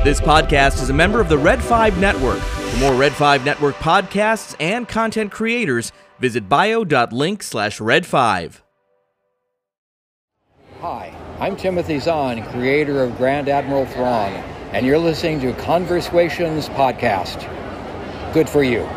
[0.00, 2.38] note this podcast is a member of the Red 5 Network.
[2.38, 8.62] For more Red 5 Network podcasts and content creators, visit bio.link slash red 5.
[10.80, 14.32] Hi, I'm Timothy Zahn, creator of Grand Admiral Thrawn,
[14.72, 17.42] and you're listening to Conversations Podcast.
[18.32, 18.88] Good for you.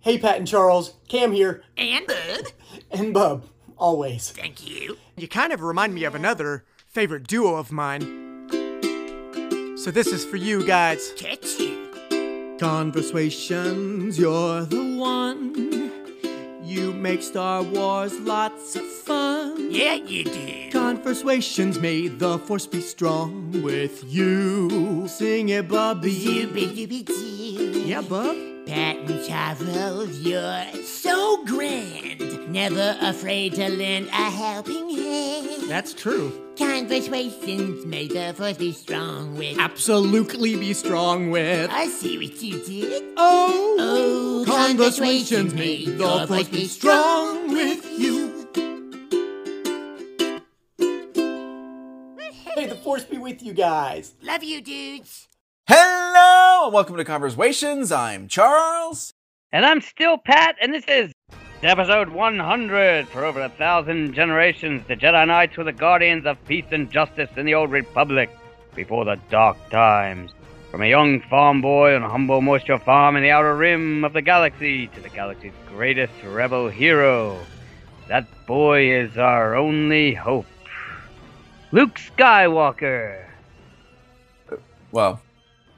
[0.00, 2.52] Hey, Pat and Charles, Cam here, And Bud.
[2.90, 3.46] and Bub,
[3.78, 4.30] always.
[4.30, 4.98] Thank you.
[5.16, 8.23] You kind of remind me of another favorite duo of mine.
[9.84, 11.12] So this is for you guys.
[11.14, 12.56] Catch you.
[12.58, 15.92] Conversations, you're the one.
[16.64, 19.70] You make Star Wars lots of fun.
[19.70, 20.70] Yeah, you do.
[20.70, 25.06] Conversations, may the force be strong with you.
[25.06, 26.14] Sing it, Bubby.
[26.14, 27.80] Dooby dooby doo.
[27.82, 28.53] Yeah, Bub.
[28.66, 32.48] Pat and Charles, you're so grand.
[32.50, 35.68] Never afraid to lend a helping hand.
[35.68, 36.40] That's true.
[36.56, 39.58] Conversations may the force be strong with.
[39.58, 41.70] Absolutely be strong with.
[41.70, 43.02] I see what you did.
[43.16, 48.30] Oh, Oh, conversations, may the force be strong with you.
[52.56, 54.14] May the force be with you guys.
[54.22, 55.26] Love you, dudes.
[55.66, 57.90] Hello and welcome to Conversations.
[57.90, 59.14] I'm Charles.
[59.50, 61.10] And I'm still Pat, and this is
[61.62, 63.08] episode 100.
[63.08, 67.30] For over a thousand generations, the Jedi Knights were the guardians of peace and justice
[67.38, 68.28] in the Old Republic
[68.74, 70.32] before the dark times.
[70.70, 74.12] From a young farm boy on a humble moisture farm in the outer rim of
[74.12, 77.38] the galaxy to the galaxy's greatest rebel hero.
[78.08, 80.44] That boy is our only hope.
[81.72, 83.24] Luke Skywalker.
[84.92, 85.22] Well,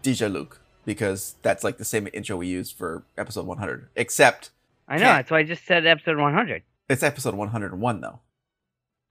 [0.07, 3.89] DJ Luke, because that's like the same intro we used for episode 100.
[3.97, 4.51] Except
[4.89, 6.63] I know, that's why I just said episode 100.
[6.89, 8.21] it's episode 101 though.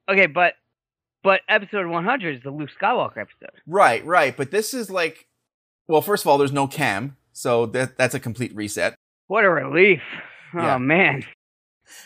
[0.10, 0.54] Okay, but
[1.24, 3.60] but episode 100 is the Luke Skywalker episode.
[3.66, 4.38] Right, right.
[4.38, 5.28] But this is like,
[5.88, 8.96] well, first of all, there's no cam, so that that's a complete reset.
[9.28, 10.02] What a relief.
[10.54, 10.76] Yeah.
[10.76, 11.26] Oh man.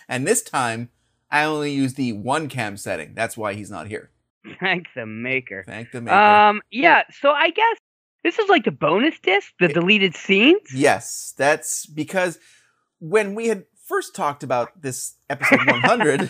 [0.08, 0.90] And this time,
[1.30, 3.14] I only use the one cam setting.
[3.14, 4.10] That's why he's not here.
[4.60, 5.64] Thank the maker.
[5.68, 6.16] Thank the maker.
[6.16, 7.78] Um yeah, so I guess
[8.24, 10.74] this is like the bonus disc, the It- deleted scenes.
[10.74, 12.40] Yes, that's because
[13.00, 16.30] when we had first talked about this episode 100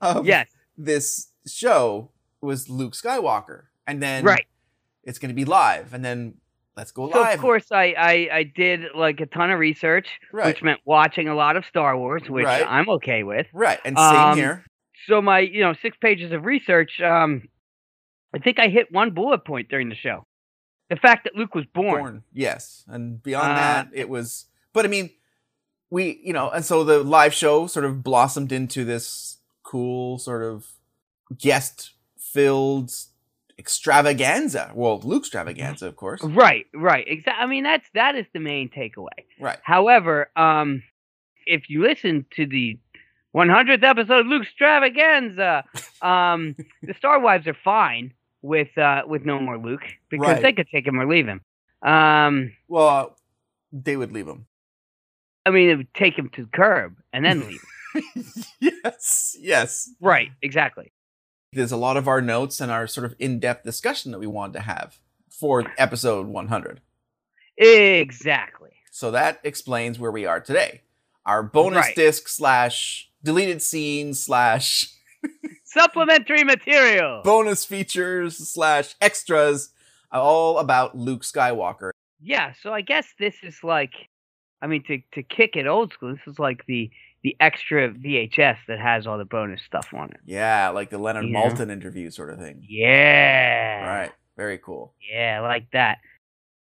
[0.00, 0.48] of Yes.
[0.76, 2.10] this show
[2.40, 4.46] was Luke Skywalker, and then Right.
[5.04, 6.34] it's going to be live, and then
[6.76, 7.34] let's go So live.
[7.34, 11.28] of course I, I I did like a ton of research, right, which meant watching
[11.28, 12.64] a lot of Star Wars, which Right.
[12.68, 13.46] I'm okay with.
[13.52, 14.64] right, and same um, here.
[15.06, 17.48] So my, you know, six pages of research, um
[18.34, 20.26] I think I hit one bullet point during the show.
[20.90, 22.00] The fact that Luke was born.
[22.00, 24.46] Born, yes, and beyond Uh, that, it was.
[24.72, 25.10] But I mean,
[25.90, 30.42] we, you know, and so the live show sort of blossomed into this cool sort
[30.42, 30.66] of
[31.36, 32.92] guest-filled
[33.58, 34.70] extravaganza.
[34.74, 36.22] Well, Luke extravaganza, of course.
[36.22, 37.04] Right, right.
[37.06, 37.42] Exactly.
[37.42, 39.24] I mean, that's that is the main takeaway.
[39.40, 39.58] Right.
[39.62, 40.82] However, um,
[41.46, 42.78] if you listen to the
[43.34, 45.64] 100th episode of Luke extravaganza,
[46.02, 50.42] um, the Star Wives are fine with uh, with no more Luke because Right.
[50.42, 51.40] they could take him or leave him.
[51.82, 53.06] Um, Well, uh,
[53.72, 54.46] they would leave him.
[55.46, 57.64] I mean, it would take him to the curb and then leave.
[58.60, 59.90] yes, yes.
[60.00, 60.92] right, exactly.
[61.52, 64.52] There's a lot of our notes and our sort of in-depth discussion that we wanted
[64.54, 64.98] to have
[65.30, 66.80] for episode 100.
[67.56, 68.70] Exactly.
[68.90, 70.82] So that explains where we are today.
[71.24, 71.96] Our bonus Right.
[71.96, 74.92] disc slash deleted scene slash
[75.70, 77.22] Supplementary material.
[77.24, 79.70] bonus features slash extras,
[80.10, 81.90] all about Luke Skywalker.
[82.20, 83.92] yeah, so I guess this is like,
[84.62, 86.90] I mean, to to kick it old school, this is like the
[87.22, 90.20] the extra VHS that has all the bonus stuff on it.
[90.24, 91.38] Yeah, like the Leonard Yeah.
[91.42, 92.64] Maltin interview sort of thing.
[92.68, 93.84] Yeah.
[93.86, 94.12] Right.
[94.36, 94.94] Very cool.
[95.12, 95.98] Yeah, like that.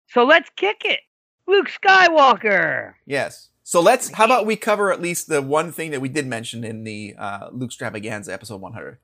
[0.10, 1.00] So let's kick it.
[1.48, 2.94] Luke Skywalker.
[3.06, 3.50] Yes.
[3.68, 4.10] So let's.
[4.14, 7.16] How about we cover at least the one thing that we did mention in the
[7.20, 8.98] uh, Luke Stravaganza episode 100.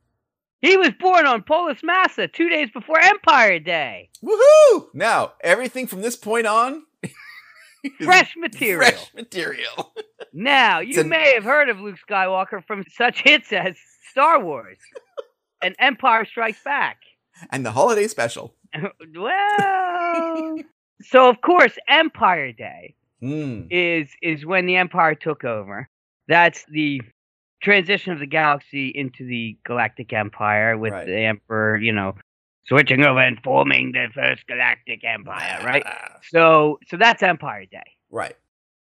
[0.61, 4.09] He was born on Polis Massa two days before Empire Day.
[4.23, 4.85] Woohoo!
[4.93, 6.83] Now everything from this point on,
[8.01, 8.89] fresh material.
[8.89, 9.93] Fresh material.
[10.35, 13.75] Now, you may have heard of Luke Skywalker from such hits as
[14.09, 14.79] Star Wars
[15.61, 16.97] and Empire Strikes Back.
[17.51, 18.55] and the holiday special.
[19.15, 20.57] well,
[21.01, 23.67] so of course, Empire Day Mm.
[23.71, 25.87] is is when the Empire took over.
[26.27, 27.01] That's the
[27.61, 31.05] transition of the galaxy into the Galactic Empire with Right.
[31.05, 32.15] the Emperor, you know,
[32.65, 35.83] switching over and forming the first Galactic Empire, right?
[35.85, 37.89] Ah, So so that's Empire Day.
[38.11, 38.35] Right.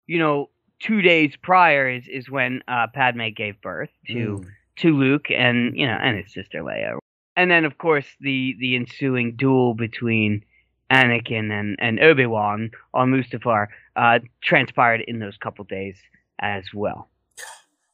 [0.05, 0.49] You know,
[0.79, 4.45] two days prior is is when uh, Padme gave birth to Mm.
[4.77, 6.99] to Luke and you know and his sister Leia,
[7.35, 10.43] and then of course the the ensuing duel between
[10.91, 15.97] Anakin and, and Obi Wan on Mustafar uh, transpired in those couple days
[16.39, 17.09] as well.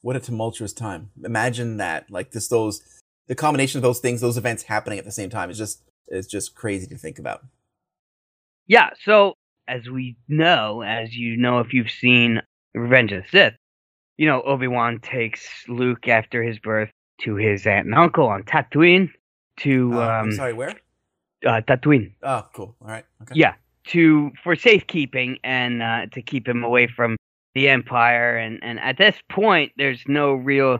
[0.01, 1.11] What a tumultuous time!
[1.23, 2.81] Imagine that, like this, those,
[3.27, 6.27] the combination of those things, those events happening at the same time is just, is
[6.27, 7.45] just crazy to think about.
[8.67, 9.33] Yeah, so
[9.67, 12.41] as we know, as you know, if you've seen
[12.73, 13.53] Revenge of the Sith,
[14.17, 16.89] you know Obi Wan takes Luke after his birth
[17.21, 19.09] to his aunt and uncle on Tatooine.
[19.59, 20.75] To Uh, um, I'm sorry, where?
[21.45, 22.13] uh, Tatooine.
[22.23, 22.75] Oh, cool.
[22.81, 23.05] All right.
[23.21, 23.35] Okay.
[23.39, 23.53] Yeah,
[23.87, 27.17] to for safekeeping and uh, to keep him away from
[27.55, 28.37] the Empire.
[28.37, 30.79] And and at this point, there's no real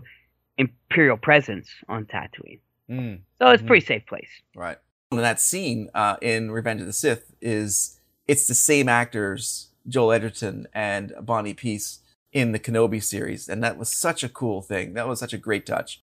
[0.57, 2.59] Imperial presence on Tatooine,
[2.89, 3.67] Mm, so it's a Mhm.
[3.67, 4.29] pretty safe place.
[4.55, 4.77] right.
[5.11, 10.11] And that scene uh, in Revenge of the Sith is it's the same actors, Joel
[10.13, 11.99] Edgerton and Bonnie Piesse,
[12.31, 14.93] in the Kenobi series, and that was such a cool thing.
[14.93, 16.01] That was such a great touch.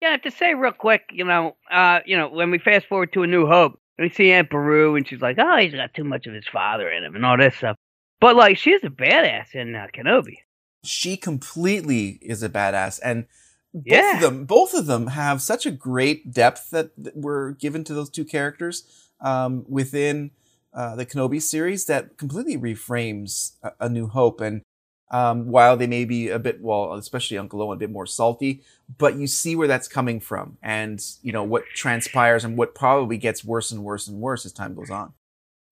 [0.00, 3.22] Yeah, to say real quick, you know, uh, you know, when we fast forward to
[3.22, 6.26] A New Hope, we see Aunt Beru, and she's like, "Oh, he's got too much
[6.26, 7.76] of his father in him," and all this stuff.
[8.20, 10.38] But like, she's a badass in uh, Kenobi.
[10.84, 13.26] she completely is a badass and
[13.72, 14.14] both Yeah.
[14.16, 17.94] of them both of them have such a great depth that, that were given to
[17.94, 18.84] those two characters
[19.20, 20.30] um, within
[20.74, 24.62] uh, the Kenobi series that completely reframes a, a New Hope and
[25.10, 28.62] um, while they may be a bit well especially Uncle Owen a bit more salty
[28.98, 33.16] but you see where that's coming from and you know what transpires and what probably
[33.18, 35.12] gets worse and worse and worse as time goes on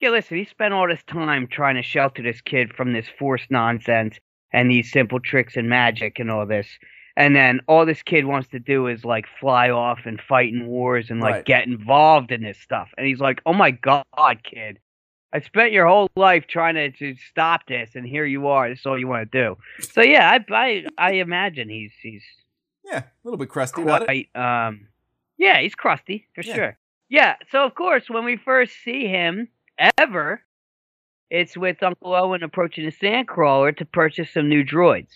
[0.01, 3.51] Yeah, listen, he spent all this time trying to shelter this kid from this forced
[3.51, 4.19] nonsense
[4.53, 6.67] and these simple tricks and magic and all this.
[7.17, 10.67] And then all this kid wants to do is like fly off and fight in
[10.67, 11.45] wars and like Right.
[11.45, 12.89] get involved in this stuff.
[12.97, 14.05] And he's like, "Oh my god,
[14.43, 14.79] kid.
[15.33, 18.69] I spent your whole life trying to, to stop this and here you are.
[18.69, 19.57] This is all you want to do."
[19.93, 22.23] So yeah, I I, I imagine he's he's
[22.85, 24.89] yeah a little bit crusty about it um
[25.39, 26.55] yeah he's crusty for Yeah.
[26.55, 29.47] sure yeah so of course when we first see him
[29.99, 30.43] ever
[31.31, 35.11] it's with uncle owen approaching the sandcrawler to purchase some new droids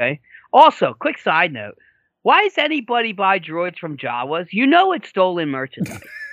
[0.00, 0.20] okay
[0.52, 1.76] also quick side note
[2.22, 6.00] why does anybody buy droids from jawas you know it's stolen merchandise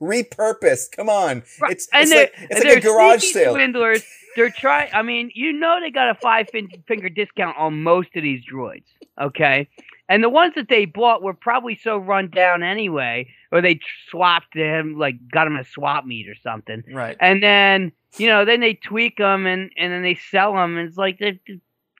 [0.00, 0.92] repurposed.
[0.92, 1.42] Come on.
[1.60, 3.54] Right, it's, it's like it's like a garage sale.
[3.54, 4.02] swindlers.
[4.36, 8.08] They're trying i mean you know they got a five fin- finger discount on most
[8.16, 8.82] of these droids
[9.20, 9.68] okay?
[10.08, 14.54] And the ones that they bought were probably so run down anyway or they swapped
[14.54, 16.84] them like got them a swap meet or something.
[16.92, 17.16] Right.
[17.20, 20.88] And then you know then they tweak them and and then they sell them and
[20.88, 21.38] it's like they've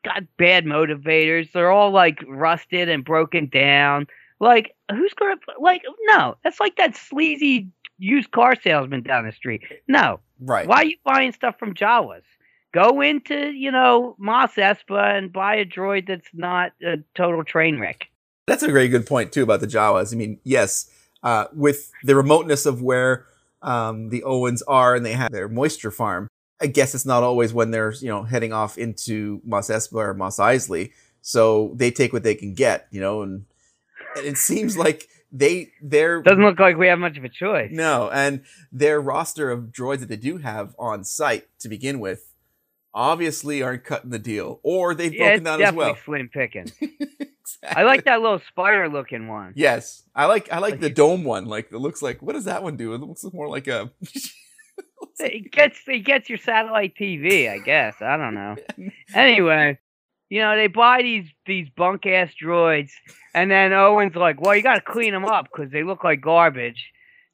[0.04, 1.50] got bad motivators.
[1.52, 4.06] They're all like rusted and broken down
[4.40, 9.62] like who's gonna like no that's like that sleazy used car salesman down the street.
[9.88, 10.20] No.
[10.40, 10.66] Right.
[10.66, 12.22] Why are you buying stuff from jawas?
[12.72, 17.78] Go into you know Mos Espa and buy a droid that's not a total train
[17.78, 18.08] wreck.
[18.46, 20.12] That's a very good point too about the Jawas.
[20.12, 20.90] I mean, yes,
[21.22, 23.24] uh, with the remoteness of where
[23.62, 26.28] um, the Owens are and they have their moisture farm,
[26.60, 30.14] I guess it's not always when they're you know heading off into Mos Espa or
[30.14, 30.92] Mos Eisley.
[31.22, 33.46] So they take what they can get, you know, and,
[34.16, 37.70] and it seems like they they're doesn't look like we have much of a choice
[37.72, 42.30] no, and their roster of droids that they do have on site to begin with
[42.94, 45.96] obviously aren't cutting the deal, or they've yeah, broken down as well.
[46.04, 46.70] slim picking.
[47.68, 49.52] I like that little spider looking one.
[49.56, 51.46] Yes, I like I like Like the dome one.
[51.46, 52.94] Like it looks like what does that one do?
[52.94, 53.90] It looks more like a.
[55.20, 57.94] It gets it gets your satellite TV, I guess.
[58.00, 58.56] I don't know.
[59.14, 59.78] Anyway,
[60.28, 62.90] you know they buy these these bunk ass droids,
[63.34, 66.20] and then Owen's like, "Well, you got to clean them up because they look like
[66.20, 66.90] garbage."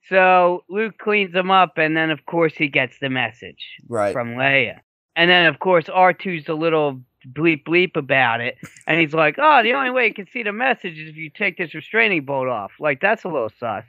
[0.09, 4.13] So Luke cleans them up, and then of course he gets the message right.
[4.13, 4.81] from Leia,
[5.17, 9.63] and then of course R2's a little bleep bleep about it, and he's like, "Oh,
[9.63, 12.49] the only way you can see the message is if you take this restraining bolt
[12.49, 13.85] off." Like that's a little sus.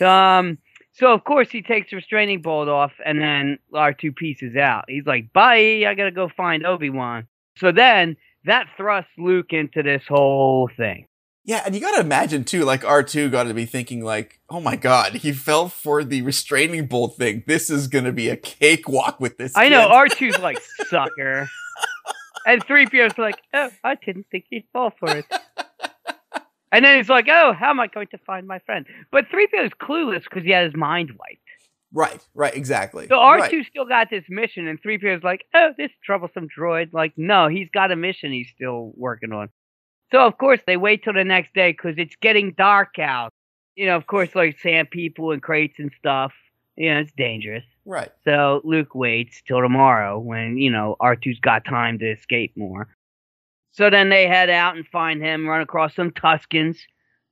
[0.00, 0.58] Um.
[0.92, 4.86] So of course he takes the restraining bolt off, and then R2 pieces out.
[4.88, 7.26] He's like, "Bye, I gotta go find Obi Wan."
[7.56, 11.06] So then that thrusts Luke into this whole thing.
[11.44, 12.64] yeah, and you got to imagine too.
[12.64, 16.22] Like R two got to be thinking like, oh my god, he fell for the
[16.22, 17.42] restraining bolt thing.
[17.46, 19.52] This is gonna be a cakewalk with this.
[19.56, 19.88] I know.
[19.88, 21.48] R2's like sucker,
[22.46, 25.26] and 3PO's like, "Oh, I didn't think he'd fall for it."
[26.72, 29.66] And then he's like, "Oh, how am I going to find my friend?" But 3PO
[29.66, 31.42] is clueless because he had his mind wiped.
[31.92, 32.24] Right.
[32.34, 32.54] Right.
[32.54, 33.08] Exactly.
[33.08, 33.66] So R2 Right.
[33.66, 37.68] still got this mission, and 3PO is like, "Oh, this troublesome droid." Like, no, he's
[37.70, 39.48] got a mission he's still working on.
[40.12, 43.32] So of course they wait till the next day because it's getting dark out.
[43.76, 46.32] You know, of course, like sand people and crates and stuff.
[46.76, 47.64] You know, it's dangerous.
[47.84, 48.10] Right.
[48.24, 52.88] So Luke waits till tomorrow when, you know, R2's got time to escape more.
[53.72, 56.78] So then they head out and find him, run across some Tuskens.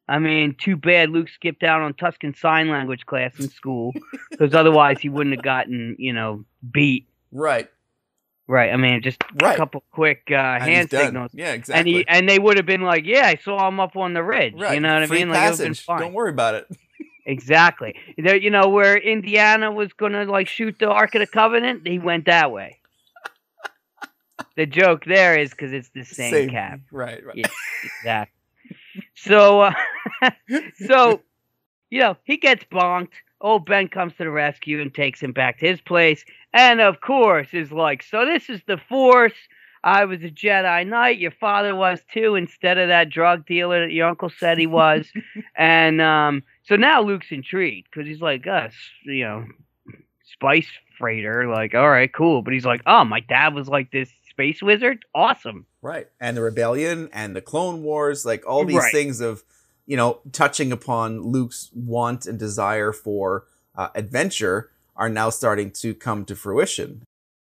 [0.08, 3.92] I mean, too bad Luke skipped out on Tusken Sign Language class in school,
[4.30, 7.08] because otherwise he wouldn't have gotten, you know, beat.
[7.30, 7.68] Right.
[8.46, 8.72] Right.
[8.72, 9.54] I mean, just Right.
[9.54, 11.32] a couple quick uh, hand signals.
[11.34, 11.78] Yeah, exactly.
[11.78, 14.22] And he and they would have been like, "Yeah, I saw him up on the
[14.22, 14.72] ridge." right.
[14.74, 15.28] You know what Free I mean?
[15.28, 15.84] Like, it would've been passage.
[15.84, 16.00] fine.
[16.00, 16.66] Don't worry about it.
[17.26, 17.94] Exactly.
[18.16, 21.98] There, you know, where Indiana was gonna like shoot the Ark of the Covenant, he
[21.98, 22.78] went that way.
[24.56, 26.80] the joke there is because it's the same, cap.
[26.90, 27.22] Right.
[27.22, 27.36] Right.
[27.36, 27.48] Yeah,
[27.98, 28.37] exactly.
[29.22, 29.72] So, uh,
[30.86, 31.20] so
[31.90, 33.12] you know, he gets bonked.
[33.40, 37.00] Old Ben comes to the rescue and takes him back to his place, and of
[37.00, 39.34] course is like, "So this is the Force."
[39.84, 41.18] I was a Jedi Knight.
[41.18, 45.06] Your father was too, instead of that drug dealer that your uncle said he was.
[45.56, 49.46] and um, so now Luke's intrigued because he's like, us, you know,
[50.24, 51.48] spice freighter.
[51.48, 52.42] Like, all right, cool.
[52.42, 55.04] But he's like, oh, my dad was like this space wizard.
[55.16, 55.66] Awesome.
[55.82, 56.06] Right.
[56.20, 58.92] And the rebellion and the Clone Wars, like all these Right.
[58.92, 59.42] things of,
[59.84, 65.92] you know, touching upon Luke's want and desire for uh, adventure are now starting to
[65.92, 67.02] come to fruition.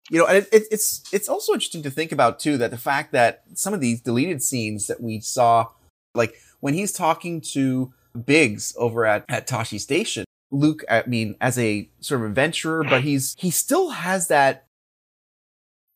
[0.10, 2.78] You know, and it, it, it's it's also interesting to think about too that the
[2.78, 5.68] fact that some of these deleted scenes that we saw,
[6.16, 7.94] like when he's talking to
[8.26, 13.02] Biggs over at at Tosche Station, Luke, I mean, as a sort of adventurer, but
[13.02, 14.67] he's he still has that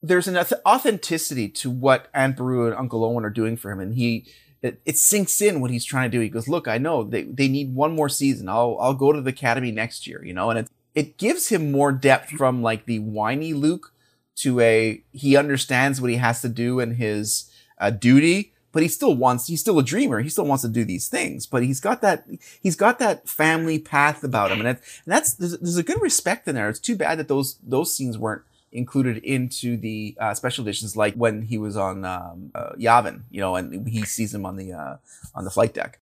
[0.03, 3.93] there's an authenticity to what Aunt Beru and Uncle Owen are doing for him, and
[3.93, 4.25] he
[4.62, 6.22] it, it sinks in what he's trying to do.
[6.22, 8.50] He goes, "Look, I know they they need one more season.
[8.50, 11.72] I'll I'll go to the academy next year, you know." And it it gives him
[11.72, 13.93] more depth from like the whiny Luke
[14.38, 18.89] to a he understands what he has to do and his uh, duty, but he
[18.89, 20.22] still wants he's still a dreamer.
[20.22, 22.25] He still wants to do these things, but he's got that
[22.62, 26.01] he's got that family path about him, and, it, and that's there's, there's a good
[26.01, 26.70] respect in there.
[26.70, 31.13] It's too bad that those those scenes weren't included into the uh, special editions, like
[31.15, 34.73] when he was on um, uh, Yavin, you know, and he sees him on the
[34.73, 34.97] uh,
[35.35, 35.99] on the flight deck.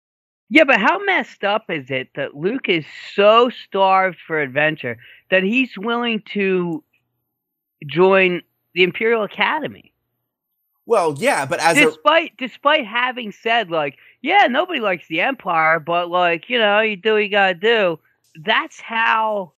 [0.49, 4.97] Yeah, but how messed up is it that Luke is so starved for adventure
[5.31, 6.83] that he's willing to
[7.87, 8.41] join
[8.73, 9.91] the Imperial Academy?
[10.85, 15.79] Well, yeah, but as a despite despite having said like, yeah, nobody likes the Empire,
[15.79, 17.99] but like, you know, you do what you gotta do.
[18.35, 19.53] That's how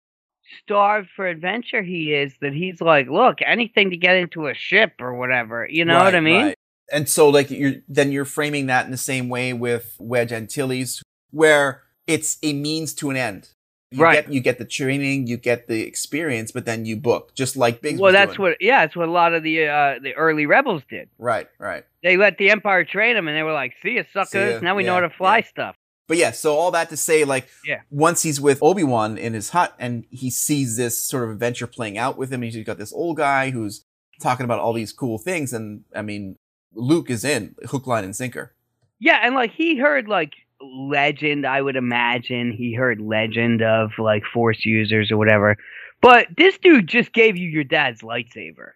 [0.62, 4.94] starved for adventure he is that he's like, look, anything to get into a ship
[5.00, 5.66] or whatever.
[5.68, 6.46] You know what I mean?
[6.46, 6.58] right.
[6.92, 11.02] And so, like, you're then you're framing that in the same way with Wedge Antilles,
[11.32, 13.48] where it's a means to an end.
[13.90, 14.24] You Right.
[14.24, 17.80] Get, you get the training, you get the experience, but then you book, just like
[17.80, 18.00] Biggs.
[18.00, 18.50] Well, that's doing.
[18.50, 21.08] what yeah, that's what a lot of the uh the early rebels did.
[21.18, 21.84] Right, right.
[22.02, 24.54] They let the Empire train them, and they were like, "See ya, suckers!
[24.54, 25.44] ya, now we know how to fly yeah.
[25.44, 25.76] stuff."
[26.08, 27.80] But yeah, so all that to say, like, Yeah.
[27.90, 31.66] once he's with Obi Wan in his hut and he sees this sort of adventure
[31.66, 33.84] playing out with him, he's got this old guy who's
[34.20, 36.36] talking about all these cool things, and I mean,
[36.74, 38.54] Luke is in hook, line, and sinker.
[38.98, 44.22] Yeah, and like he heard like legend, I would imagine he heard legend of like
[44.32, 45.56] force users or whatever.
[46.00, 48.70] But this dude just gave you your dad's lightsaber.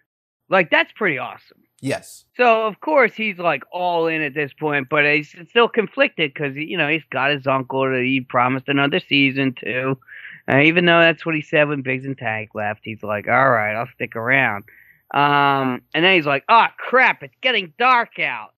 [0.49, 1.57] Like that's pretty awesome.
[1.81, 2.25] Yes.
[2.37, 6.55] So of course he's like all in at this point, but he's still conflicted because
[6.55, 9.97] you know he's got his uncle that he promised another season to.
[10.47, 13.49] Uh, even though that's what he said when Biggs and Tank left, he's like, "All
[13.49, 14.65] right, I'll stick around."
[15.13, 18.53] Um, and then he's like, "Oh crap, it's getting dark out,"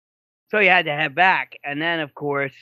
[0.50, 1.54] so he had to head back.
[1.64, 2.54] And then of course,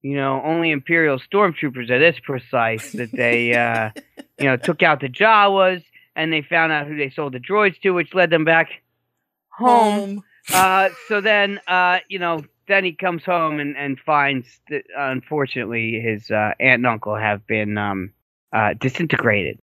[0.00, 3.90] you know, only Imperial stormtroopers are this precise that they, uh,
[4.38, 5.82] you know, took out the Jawas
[6.16, 8.68] and they found out who they sold the droids to, which led them back
[9.56, 10.22] home.
[10.52, 16.00] Uh, so then, uh, you know, then he comes home and, and finds that unfortunately
[16.00, 18.12] his uh, aunt and uncle have been um,
[18.52, 19.58] uh, disintegrated.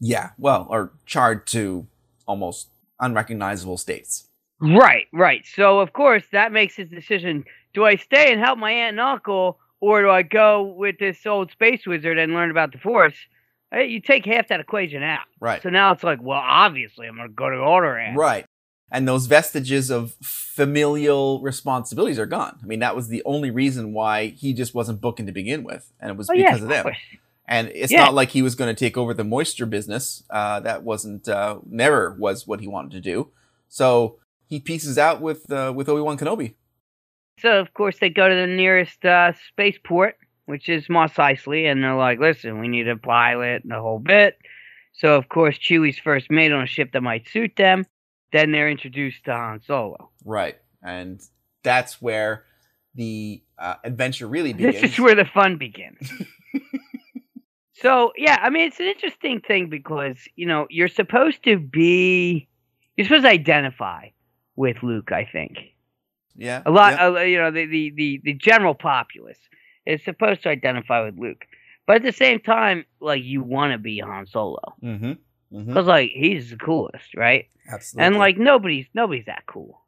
[0.00, 0.30] Yeah.
[0.38, 1.86] Well, or charred to
[2.26, 2.68] almost
[3.00, 4.28] unrecognizable states.
[4.60, 5.44] Right, right.
[5.54, 9.00] So of course that makes his decision: do I stay and help my aunt and
[9.00, 13.16] uncle, or do I go with this old space wizard and learn about the Force?
[13.74, 15.26] Uh, You take half that equation out.
[15.40, 15.62] Right.
[15.62, 18.14] So now it's like, well, obviously I'm going to go to Alderaan.
[18.14, 18.46] Right.
[18.94, 22.58] And those vestiges of familial responsibilities are gone.
[22.62, 25.90] I mean, that was the only reason why he just wasn't booking to begin with,
[25.98, 26.92] and it was Oh, yeah, because of them.
[27.48, 28.00] And it's Yeah.
[28.00, 30.22] not like he was going to take over the moisture business.
[30.28, 33.30] Uh, that wasn't uh, never was what he wanted to do.
[33.68, 36.54] So he pieces out with uh, with Obi Wan Kenobi.
[37.40, 41.82] So of course they go to the nearest uh, spaceport, which is Mos Eisley, and
[41.82, 44.36] they're like, "Listen, we need a pilot and the whole bit."
[44.92, 47.86] So of course Chewie's first mate on a ship that might suit them.
[48.32, 50.10] Then they're introduced to Han Solo.
[50.24, 50.56] Right.
[50.82, 51.20] And
[51.62, 52.44] that's where
[52.94, 54.80] the uh, adventure really begins.
[54.80, 56.12] This is where the fun begins.
[57.74, 62.48] so yeah, I mean it's an interesting thing because you know you're supposed to be,
[62.96, 64.08] you're supposed to identify
[64.56, 65.12] with Luke.
[65.12, 65.58] I think
[66.36, 66.62] yeah.
[66.66, 67.06] a lot, yeah.
[67.06, 69.38] uh, you know, the, the the the general populace.
[69.86, 71.44] is supposed to identify with Luke,
[71.86, 75.12] but at the same time, like you want to be Han Solo Mm-hmm.
[75.52, 75.72] Mm-hmm.
[75.86, 77.46] like he's the coolest, right?
[77.70, 78.06] Absolutely.
[78.06, 79.80] And like nobody's nobody's that cool.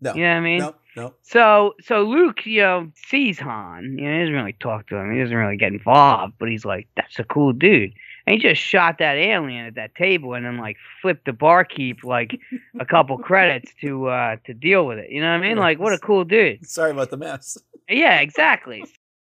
[0.00, 0.58] no, You know what I mean?
[0.60, 1.14] no, no.
[1.22, 3.96] So so Luke, you know, sees Han.
[3.98, 5.12] You know, he doesn't really talk to him.
[5.12, 7.92] He doesn't really get involved, but he's like, "That's a cool dude."
[8.26, 12.04] And he just shot that alien at that table, and then like flipped the barkeep
[12.04, 12.38] like
[12.80, 15.10] a couple credits to uh to deal with it.
[15.10, 15.56] You know what I mean?
[15.58, 16.66] Like, what a cool dude.
[16.68, 17.56] Sorry about the mess.
[17.88, 18.84] Yeah, exactly.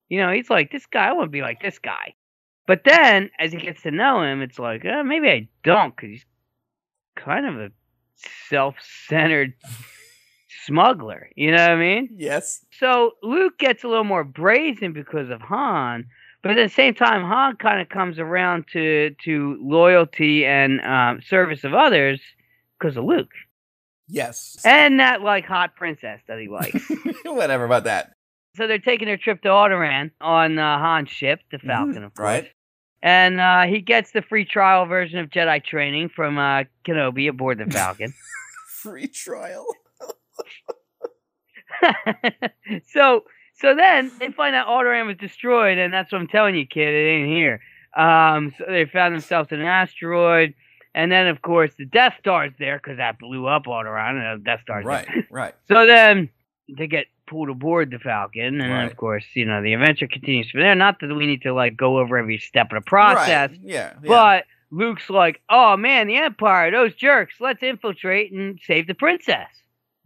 [0.08, 1.08] You know, he's like, this guy.
[1.08, 2.14] I want to be like this guy.
[2.70, 6.10] But then, as he gets to know him, it's like, uh, maybe I don't, because
[6.10, 6.24] he's
[7.16, 7.70] kind of a
[8.48, 9.54] self-centered
[10.66, 11.30] smuggler.
[11.34, 12.10] You know what I mean?
[12.16, 12.64] Yes.
[12.78, 16.06] So Luke gets a little more brazen because of Han,
[16.42, 21.20] but at the same time, Han kind of comes around to to loyalty and um,
[21.22, 22.20] service of others
[22.78, 23.32] because of Luke
[24.08, 24.58] Yes.
[24.64, 26.88] and that like hot princess that he likes.
[27.24, 28.12] Whatever about that.
[28.56, 32.24] so they're taking their trip to Alderaan on uh, Han's ship, the Falcon, of course.
[32.24, 32.50] Right.
[33.02, 37.58] And uh, he gets the free trial version of Jedi training from uh, Kenobi aboard
[37.58, 38.12] the Falcon.
[38.68, 39.66] Free trial.
[42.92, 46.66] so so then they find out Alderaan was destroyed, and that's what I'm telling you,
[46.66, 46.88] kid.
[46.88, 47.60] It ain't here.
[47.96, 50.54] Um, so they found themselves in an asteroid,
[50.94, 54.44] and then of course the Death Star's there because that blew up Alderaan, and the
[54.44, 54.92] Death Star's there.
[54.92, 55.30] Right.
[55.30, 55.54] Right.
[55.68, 56.30] So then
[56.76, 58.84] they get pulled aboard the Falcon, and Right.
[58.90, 60.74] of course you know the adventure continues from there.
[60.74, 63.60] Not that we need to like go over every step of the process, Right.
[63.62, 63.92] Yeah.
[64.02, 64.08] yeah.
[64.08, 67.36] but Luke's like, "Oh man, the Empire, those jerks!
[67.40, 69.48] Let's infiltrate and save the princess."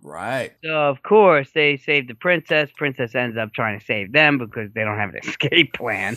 [0.02, 0.52] right.
[0.62, 2.70] So of course they save the princess.
[2.76, 6.16] Princess ends up trying to save them because they don't have an escape plan.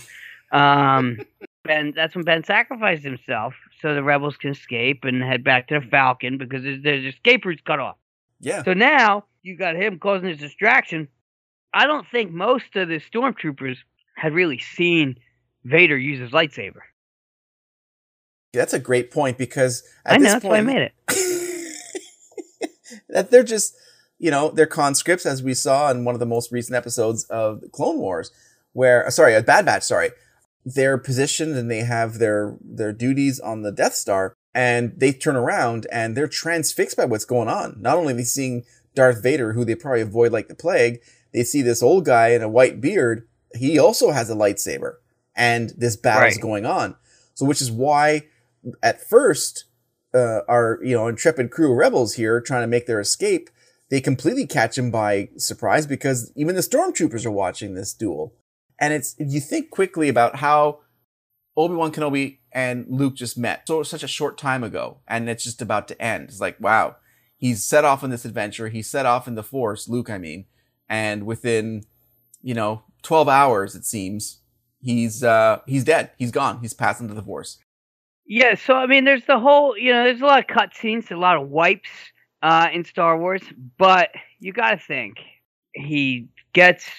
[0.51, 1.17] Um,
[1.63, 5.79] Ben, that's when Ben sacrifices himself so the rebels can escape and head back to
[5.79, 7.97] the Falcon because their, their escape route's cut off.
[8.39, 8.63] Yeah.
[8.63, 11.07] So now you got him causing this distraction.
[11.73, 13.77] I don't think most of the stormtroopers
[14.15, 15.17] had really seen
[15.63, 16.81] Vader use his lightsaber.
[18.53, 20.93] That's a great point because at I know this that's point, why I made it.
[23.09, 23.75] that they're just,
[24.17, 27.61] you know, they're conscripts, as we saw in one of the most recent episodes of
[27.71, 28.31] Clone Wars,
[28.73, 30.11] where uh, sorry, a Bad Batch, sorry,
[30.65, 35.35] they're positioned and they have their their duties on the Death Star, and they turn
[35.35, 37.77] around and they're transfixed by what's going on.
[37.79, 38.63] Not only are they seeing
[38.95, 40.99] Darth Vader, who they probably avoid like the plague,
[41.31, 43.27] they see this old guy in a white beard.
[43.55, 44.95] He also has a lightsaber,
[45.35, 46.41] and this battle's Right.
[46.41, 46.95] going on.
[47.35, 48.23] So, which is why,
[48.81, 49.65] at first,
[50.15, 53.51] uh, our you know intrepid crew of rebels here trying to make their escape,
[53.91, 58.33] they completely catch him by surprise because even the stormtroopers are watching this duel,
[58.79, 60.79] and it's you think quickly about how
[61.55, 65.43] Obi Wan Kenobi and Luke just met so such a short time ago, and it's
[65.43, 66.29] just about to end.
[66.29, 66.95] It's like wow,
[67.37, 68.69] he's set off on this adventure.
[68.69, 70.45] He's set off in the Force, Luke, I mean,
[70.89, 71.83] and within
[72.41, 74.39] you know twelve hours, it seems
[74.81, 76.09] he's uh he's dead.
[76.17, 76.59] He's gone.
[76.59, 77.59] He's passed into the Force.
[78.25, 81.15] Yeah, so I mean, there's the whole, you know, there's a lot of cutscenes, a
[81.15, 81.91] lot of wipes
[82.41, 83.43] uh, in Star Wars,
[83.77, 85.19] but you got to think
[85.73, 86.89] he gets,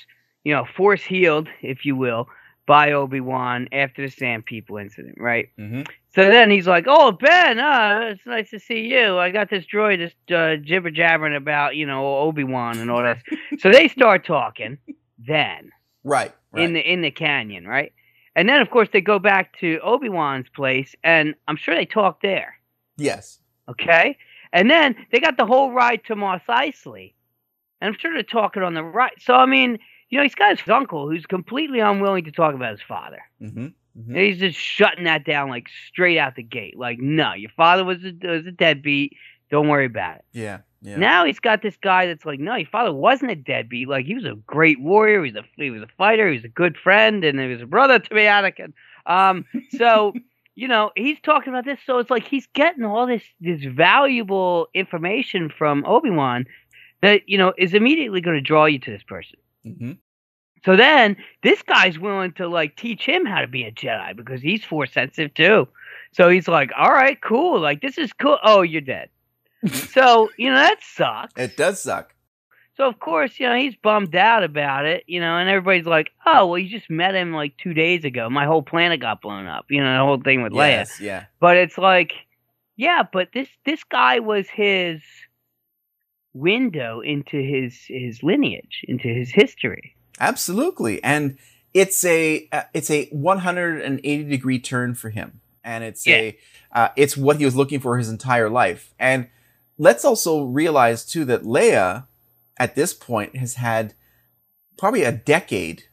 [0.44, 2.28] you know, force healed, if you will,
[2.68, 5.48] by Obi Wan after the Sand People incident, right?
[5.58, 5.82] Mm-hmm.
[6.14, 9.18] So then he's like, "Oh, Ben, uh, it's nice to see you.
[9.18, 13.02] I got this droid just uh, jibber jabbering about, you know, Obi Wan and all
[13.02, 13.18] that."
[13.58, 14.78] so they start talking.
[15.18, 15.72] Then
[16.04, 16.32] Right.
[16.52, 16.64] right.
[16.64, 17.92] in the in the canyon, right?
[18.36, 21.86] And then of course they go back to Obi Wan's place, and I'm sure they
[21.86, 22.54] talk there.
[22.96, 23.40] yes.
[23.68, 24.16] Okay,
[24.52, 27.12] and then they got the whole ride to Mos Eisley,
[27.80, 29.12] and I'm sure they're talking on the ride.
[29.20, 29.78] So I mean,
[30.10, 33.20] you know, he's got his uncle who's completely unwilling to talk about his father.
[33.42, 33.68] Mm-hmm.
[33.96, 36.78] And He's just shutting that down like straight out the gate.
[36.78, 39.16] Like, no, your father was a, was a deadbeat.
[39.50, 40.24] Don't worry about it.
[40.32, 40.58] Yeah.
[40.80, 40.96] Yeah.
[40.96, 43.88] Now he's got this guy that's like, no, your father wasn't a deadbeat.
[43.88, 45.24] Like he was a great warrior.
[45.24, 46.28] He was a he was a fighter.
[46.28, 48.72] He was a good friend, and he was a brother to me, Anakin.
[49.04, 49.44] Um,
[49.76, 50.12] so
[50.54, 51.80] you know he's talking about this.
[51.84, 56.44] So it's like he's getting all this this valuable information from Obi Wan
[57.02, 59.36] that you know is immediately going to draw you to this person.
[59.68, 59.92] Mm-hmm.
[60.64, 64.42] So then this guy's willing to like teach him how to be a Jedi because
[64.42, 65.68] he's force sensitive too.
[66.12, 67.60] So he's like, all right, cool.
[67.60, 68.38] Like this is cool.
[68.42, 69.08] Oh, you're dead.
[69.72, 71.32] so you know that sucks.
[71.36, 72.14] It does suck.
[72.76, 76.12] So of course, you know, he's bummed out about it, you know, and everybody's like,
[76.24, 78.30] "Oh, well, you just met him like 2 days ago.
[78.30, 80.88] My whole planet got blown up." You know, the whole thing with Leia.
[81.00, 81.24] Yeah.
[81.40, 82.12] But it's like,
[82.76, 85.00] yeah, but this this guy was his
[86.38, 89.96] window into his his lineage, into his history.
[90.20, 91.02] Absolutely.
[91.02, 91.38] And
[91.74, 96.36] it's a uh, it's a 180 degree turn for him, and it's a
[96.72, 98.94] uh, it's what he was looking for his entire life.
[98.98, 99.28] And
[99.76, 102.06] let's also realize too that Leia,
[102.58, 103.94] at this point, has had
[104.76, 105.84] probably a decade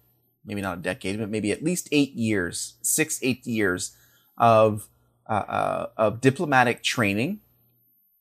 [0.45, 3.95] maybe not a decade, but maybe at least eight years, six, eight years
[4.38, 4.88] of
[5.27, 7.41] uh, uh, of diplomatic training,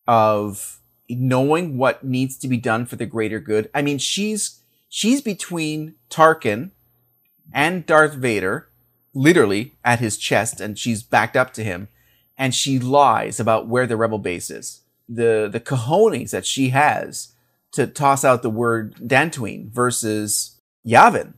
[0.07, 3.71] of knowing what needs to be done for the greater good.
[3.75, 6.71] I mean, she's she's between Tarkin
[7.53, 8.69] and Darth Vader,
[9.15, 11.89] literally at his chest, and she's backed up to him,
[12.39, 14.81] and she lies about where the rebel base is.
[15.09, 17.33] The the cojones that she has
[17.73, 21.35] to toss out the word Dantooine versus Yavin.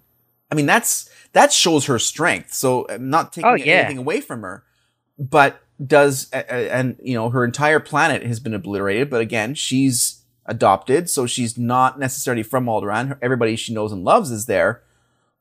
[0.51, 2.53] I mean, that's that shows her strength.
[2.55, 3.75] So I'm not taking Oh, yeah.
[3.79, 4.63] anything away from her,
[5.19, 9.11] but does and you know her entire planet has been obliterated.
[9.11, 13.19] But again, she's adopted, so she's not necessarily from Alderaan.
[13.21, 14.83] Everybody she knows and loves is there,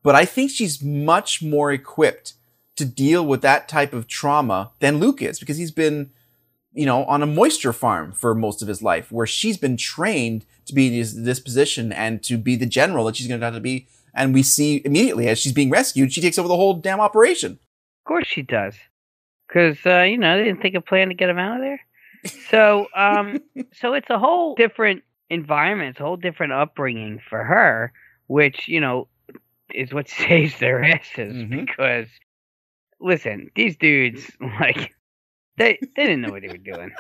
[0.04, 2.34] but I think she's much more equipped
[2.76, 6.12] to deal with that type of trauma than Luke is because he's been
[6.76, 10.46] you know, on a moisture farm for most of his life, where she's been trained
[10.66, 13.56] to be this, this position and to be the general that she's going to have
[13.56, 13.88] to be.
[14.14, 17.54] And we see immediately as she's being rescued, she takes over the whole damn operation.
[17.54, 18.76] Of course she does.
[19.48, 21.82] Because, uh, you know, they didn't think of plan to get him out of there.
[22.50, 23.40] So, um,
[23.74, 25.92] so it's a whole different environment.
[25.92, 27.94] It's a whole different upbringing for her,
[28.28, 29.08] which, you know,
[29.74, 31.34] is what saves their asses.
[31.34, 31.66] Mhm.
[31.66, 32.08] Because,
[33.00, 34.94] listen, these dudes, like,
[35.58, 36.92] they, they didn't know what they were doing.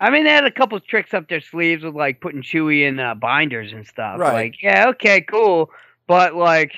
[0.00, 2.98] I mean, they had a couple tricks up their sleeves with, like, putting Chewie in
[2.98, 4.18] uh, binders and stuff.
[4.18, 4.32] Right.
[4.32, 5.70] Like, yeah, okay, cool.
[6.08, 6.72] But, like,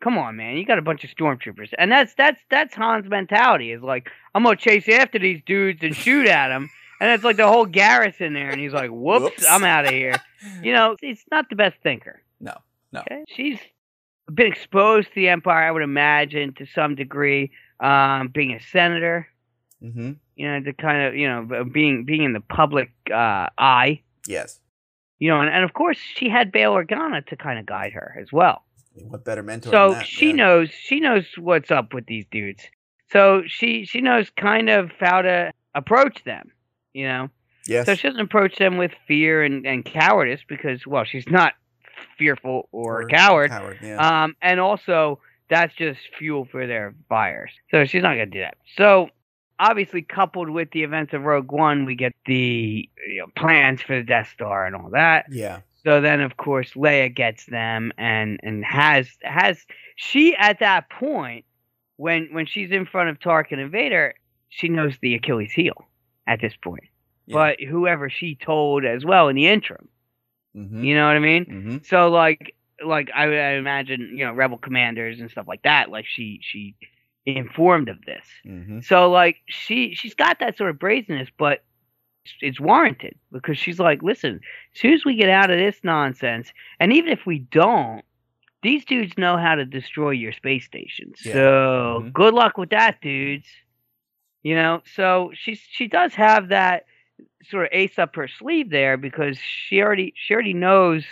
[0.00, 3.72] come on, man, you got a bunch of stormtroopers, and that's that's that's Han's mentality.
[3.72, 7.36] Is like, I'm gonna chase after these dudes and shoot at them, and it's like
[7.36, 9.46] the whole garrison there, and he's like, whoops, Whoops.
[9.48, 10.14] I'm out of here.
[10.62, 12.22] You know, he's not the best thinker.
[12.40, 12.54] No,
[12.92, 13.00] no.
[13.00, 13.24] Okay?
[13.28, 13.58] She's
[14.32, 17.50] been exposed to the Empire, I would imagine, to some degree.
[17.78, 19.28] Um, being a senator,
[19.82, 20.12] Mm-hmm.
[20.36, 24.60] you know, the kind of you know being being in the public uh, eye, Yes.
[25.18, 28.16] you know, and, and of course she had Bail Organa to kind of guide her
[28.20, 28.64] as well.
[28.96, 30.06] Mean, what better mentor so than that?
[30.06, 32.64] she knows she knows what's up with these dudes
[33.12, 36.50] so she she knows kind of how to approach them
[36.92, 37.28] you know
[37.66, 37.86] Yes.
[37.86, 41.52] so she doesn't approach them with fear and, and cowardice because well she's not
[42.18, 44.22] fearful or, a coward Coward, yeah.
[44.24, 48.56] um and also that's just fuel for their fires so she's not gonna do that
[48.76, 49.08] so
[49.60, 53.94] obviously coupled with the events of rogue one we get the you know, plans for
[53.96, 55.60] the death star and all that yeah.
[55.84, 59.64] So then, of course, Leia gets them and and has has
[59.96, 61.44] she at that point
[61.96, 64.14] when when she's in front of Tarkin and Vader,
[64.48, 65.86] she knows the Achilles heel
[66.26, 66.84] at this point.
[67.26, 67.34] Yeah.
[67.34, 69.88] But whoever she told as well in the interim,
[70.56, 70.82] Mm-hmm.
[70.82, 71.44] you know what I mean?
[71.44, 71.76] mm-hmm.
[71.84, 75.90] So like like I I imagine you know rebel commanders and stuff like that.
[75.90, 76.74] Like she she
[77.24, 78.26] informed of this.
[78.44, 78.80] Mm-hmm.
[78.80, 81.62] So like she she's got that sort of brazenness, but
[82.42, 84.40] it's- warranted because she's like, listen,
[84.74, 88.04] as soon as we get out of this nonsense, and even if we don't,
[88.62, 91.12] these dudes know how to destroy your space station.
[91.24, 91.32] Yeah.
[91.32, 92.12] So Mhm.
[92.12, 93.46] good luck with that, dudes.
[94.42, 96.84] You know, so she's she does have that
[97.44, 101.04] sort of ace up her sleeve there because she already she already knows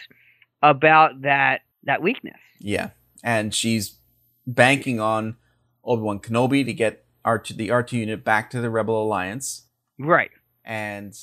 [0.62, 2.38] about that that weakness.
[2.58, 2.90] Yeah.
[3.24, 3.98] And she's
[4.46, 5.36] banking on
[5.84, 9.68] Obi Wan Kenobi to get R2, the R2 unit back to the Rebel Alliance.
[9.98, 10.30] Right.
[10.68, 11.18] And,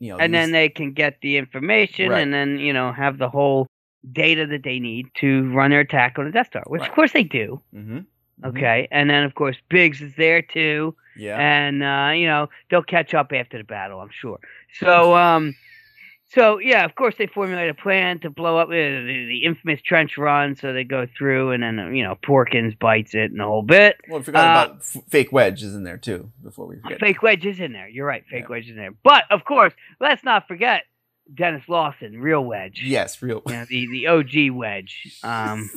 [0.00, 2.20] you know, and then they can get the information Right.
[2.20, 3.66] and then you know have the whole
[4.12, 6.88] data that they need to run their attack on the Death Star, which Right.
[6.90, 7.60] of course they do.
[7.74, 8.04] Mhm.
[8.44, 11.38] Okay, and then of course Biggs is there too, Yeah.
[11.38, 14.38] and uh, you know they'll catch up after the battle, I'm sure.
[14.72, 15.54] So, um,
[16.32, 19.80] so yeah, of course they formulate a plan to blow up uh, the, the infamous
[19.82, 20.56] trench run.
[20.56, 23.96] So they go through, and then you know Porkins bites it and the whole bit.
[24.08, 27.00] well, we forgot uh, about F- Fake Wedge is in there too, before we forget.
[27.00, 27.88] Fake Wedge is in there.
[27.88, 28.24] You're right.
[28.30, 28.50] Fake Yeah.
[28.50, 28.94] Wedge is in there.
[29.02, 30.84] But of course, let's not forget
[31.34, 32.80] Denis Lawson, real Wedge.
[32.84, 33.42] Yes, real.
[33.46, 35.18] you know, the the OG wedge.
[35.22, 35.68] Um,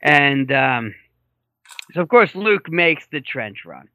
[0.00, 0.94] and um,
[1.94, 3.88] so of course Luke makes the trench run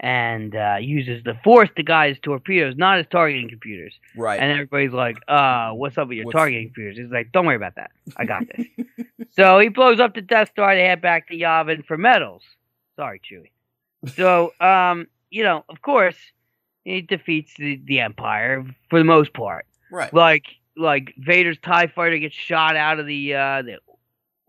[0.00, 3.94] and uh, uses the Force to guide his torpedoes, not his targeting computers.
[4.16, 4.40] Right.
[4.40, 7.56] And everybody's like, "Uh, what's up with your What's- targeting computers?" He's like, "Don't worry
[7.56, 7.90] about that.
[8.16, 8.66] I got this."
[9.36, 10.74] so he blows up the Death Star.
[10.74, 12.42] They head back to Yavin for medals.
[12.96, 13.50] Sorry, Chewie.
[14.14, 16.16] So, um, you know, of course,
[16.84, 20.12] he defeats the, the Empire for the most part right.
[20.14, 20.44] like
[20.76, 23.78] like Vader's Tie Fighter gets shot out of the uh the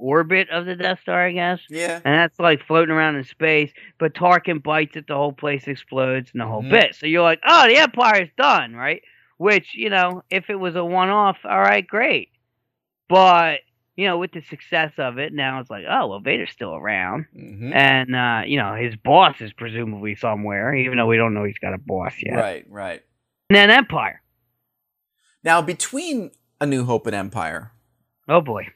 [0.01, 2.01] orbit of the Death Star, I guess, yeah.
[2.03, 3.71] and that's like floating around in space.
[3.99, 6.71] But Tarkin bites it, the whole place explodes, and the whole Mhm.
[6.71, 6.95] bit.
[6.95, 9.01] So you're like, oh, the Empire's done, right?
[9.37, 12.29] Which you know, if it was a one-off, all right, great.
[13.09, 13.59] But
[13.95, 17.25] you know, with the success of it, now it's like, oh well, Vader's still around,
[17.33, 21.43] hmm and uh, you know, his boss is presumably somewhere, even though we don't know
[21.43, 22.35] he's got a boss yet.
[22.35, 22.65] Right.
[22.69, 23.01] Right.
[23.49, 24.21] And then Empire.
[25.43, 27.71] Now, between A New Hope and Empire,
[28.27, 28.67] Oh boy.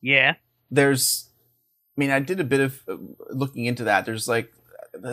[0.00, 0.34] Yeah.
[0.70, 1.30] There's
[1.96, 2.96] I mean, I did a bit of uh,
[3.30, 4.04] looking into that.
[4.04, 4.52] There's like,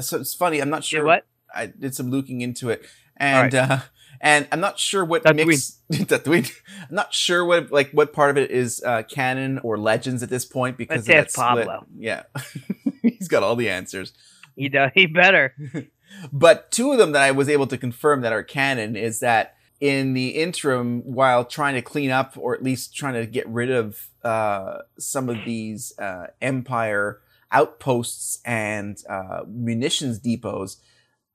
[0.02, 0.60] so it's funny.
[0.60, 1.06] I'm not Did sure.
[1.06, 1.26] what?
[1.54, 2.86] I did some looking into it,
[3.16, 3.80] and uh,
[4.20, 5.48] and I'm not sure what Tatooine.
[5.48, 5.80] mix.
[5.92, 6.52] Tatooine.
[6.90, 10.30] I'm not sure what like what part of it is uh, canon or legends at
[10.30, 11.68] this point because Let's of that ask split.
[11.68, 11.86] Pablo.
[11.98, 12.24] Yeah,
[13.02, 14.14] he's got all the answers.
[14.56, 14.92] He does.
[14.94, 15.56] He better.
[16.32, 19.56] But two of them that I was able to confirm that are canon is that
[19.84, 23.70] in the interim, while trying to clean up or at least trying to get rid
[23.70, 27.20] of uh, some of these uh, Empire
[27.52, 30.78] outposts and uh, munitions depots,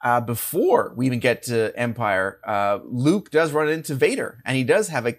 [0.03, 4.65] uh, before we even get to Empire, uh, Luke does run into Vader, and he
[4.65, 5.19] does have a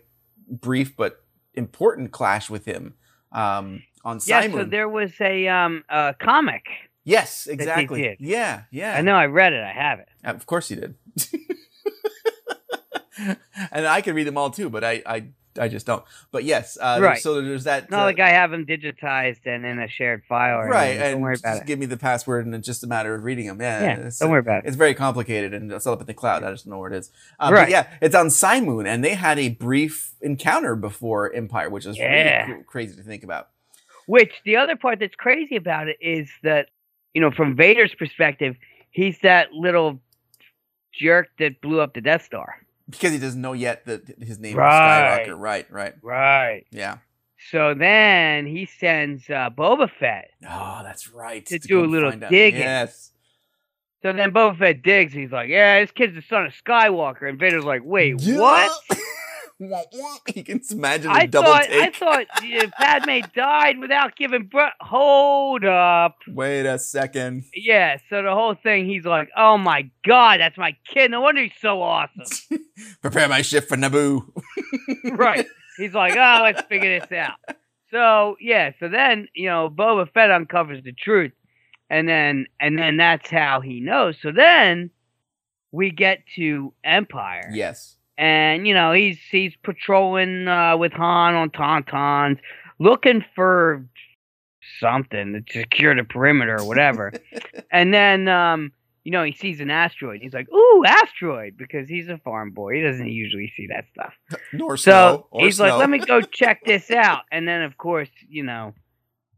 [0.49, 2.95] brief but important clash with him
[3.31, 4.41] um, on Yeah.
[4.47, 4.53] Cymoon.
[4.53, 6.65] So there was a um a comic.
[7.03, 8.17] yes, exactly.
[8.19, 8.95] Yeah, yeah.
[8.97, 9.13] I know.
[9.13, 9.63] I read it.
[9.63, 10.07] I have it.
[10.23, 10.95] Of course you did.
[13.71, 15.23] and I can read them all too, but I I,
[15.59, 16.03] I just don't.
[16.31, 17.19] But yes, uh, Right.
[17.19, 17.89] so there's that.
[17.89, 20.59] Not uh, like I have them digitized and in a shared file.
[20.59, 20.99] Or right, anything.
[21.01, 21.65] Don't and worry just about it.
[21.67, 23.59] give me the password, and it's just a matter of reading them.
[23.59, 24.67] Yeah, Yeah, don't worry about it.
[24.67, 26.43] It's very complicated, and it's all up in the cloud.
[26.43, 27.11] I just don't know where it is.
[27.39, 27.61] Uh, Right.
[27.63, 31.97] But yeah, it's on Cymoon, and they had a brief encounter before Empire, which is
[31.97, 32.45] Yeah.
[32.45, 33.49] really cr- crazy to think about.
[34.05, 36.69] Which the other part that's crazy about it is that
[37.13, 38.55] you know from Vader's perspective,
[38.91, 39.99] he's that little
[40.93, 42.55] jerk that blew up the Death Star.
[42.89, 45.21] Because he doesn't know yet that his name Right.
[45.21, 45.39] is Skywalker.
[45.39, 45.93] Right, right.
[46.01, 46.65] Right.
[46.71, 46.97] Yeah.
[47.51, 50.31] So then he sends uh, Boba Fett.
[50.49, 51.45] Oh, that's right.
[51.45, 52.31] To go do a little find out.
[52.31, 52.61] digging.
[52.61, 53.11] Yes.
[54.01, 55.13] So then Boba Fett digs.
[55.13, 58.39] He's like, "Yeah, this kid's the son of Skywalker." And Vader's like, "Wait, Yeah.
[58.39, 58.71] what?"
[59.59, 60.15] Wah, wah.
[60.33, 62.01] you can imagine a I double thought take.
[62.03, 64.71] I thought Padme died without giving birth.
[64.79, 66.15] Hold up.
[66.27, 67.43] Wait a second.
[67.53, 71.11] Yeah, so the whole thing, he's like, "Oh my god, that's my kid.
[71.11, 72.25] No wonder he's so awesome."
[73.01, 74.21] Prepare my ship for Naboo.
[75.11, 75.45] right.
[75.77, 77.35] He's like, "Oh, let's figure this out."
[77.91, 81.33] So yeah, so then you know Boba Fett uncovers the truth,
[81.89, 84.15] and then and then that's how he knows.
[84.21, 84.89] So then
[85.71, 87.95] we get to Empire, yes.
[88.19, 92.37] And you know he's he's patrolling uh, with Han on Tauntauns,
[92.77, 93.83] looking for
[94.79, 97.13] something to secure the perimeter or whatever.
[97.71, 98.71] and then um,
[99.03, 100.21] you know he sees an asteroid.
[100.21, 102.75] He's like, "Ooh, asteroid!" Because he's a farm boy.
[102.75, 104.13] He doesn't usually see that stuff.
[104.53, 105.39] Nor So snow.
[105.41, 105.65] He's snow.
[105.69, 108.73] like, "Let me go check this out." And then of course, you know,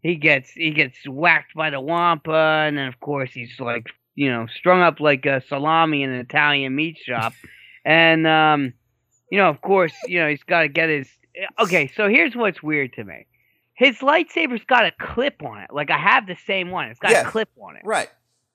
[0.01, 4.29] he gets he gets whacked by the wampa, and then of course he's like, you
[4.31, 7.33] know, strung up like a salami in an Italian meat shop,
[7.85, 8.73] and um,
[9.31, 11.07] you know, of course, you know, he's got to get his.
[11.59, 13.25] Okay, so here's what's weird to me.
[13.73, 15.71] His lightsaber's got a clip on it.
[15.73, 16.89] Like I have the same one.
[16.89, 17.25] It's got Yes.
[17.25, 17.81] a clip on it.
[17.85, 18.09] Right.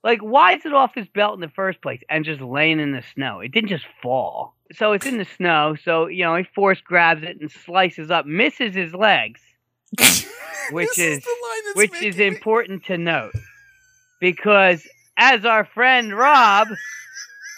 [0.04, 2.92] Like, why is it off his belt in the first place and just laying in
[2.92, 3.40] the snow?
[3.40, 4.54] It didn't just fall.
[4.72, 5.74] So it's in the snow.
[5.82, 9.40] So, you know, he force grabs it and slices up, misses his legs,
[10.70, 13.32] which is, that's which is making me- important to note.
[14.20, 14.86] Because
[15.16, 16.68] as our friend Rob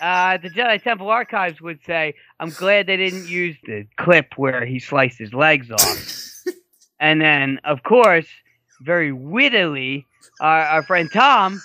[0.01, 4.65] uh, the Jedi Temple Archives would say, I'm glad they didn't use the clip where
[4.65, 6.45] he sliced his legs off.
[7.01, 8.27] and then, of course,
[8.81, 10.07] very wittily,
[10.41, 11.61] our, our friend Tom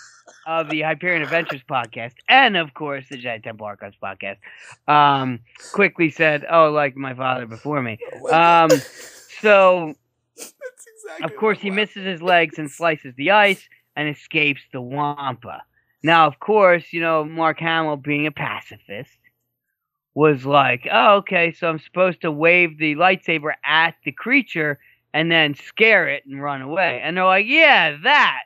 [0.45, 4.37] of the Hyperion Adventures podcast, and of course the Jedi Temple Archives podcast,
[4.87, 5.39] um,
[5.71, 7.97] quickly said, "Oh, like my father before me."
[8.31, 8.69] Um,
[9.41, 9.93] so
[10.35, 15.61] exactly of course he misses his legs and slices the ice and escapes the Wampa.
[16.03, 19.17] Now, of course, you know Mark Hamill, being a pacifist,
[20.13, 24.79] was like, "Oh, okay, so I'm supposed to wave the lightsaber at the creature."
[25.15, 26.99] And then scare it and run away.
[27.03, 28.41] And they're like, "Yeah, that."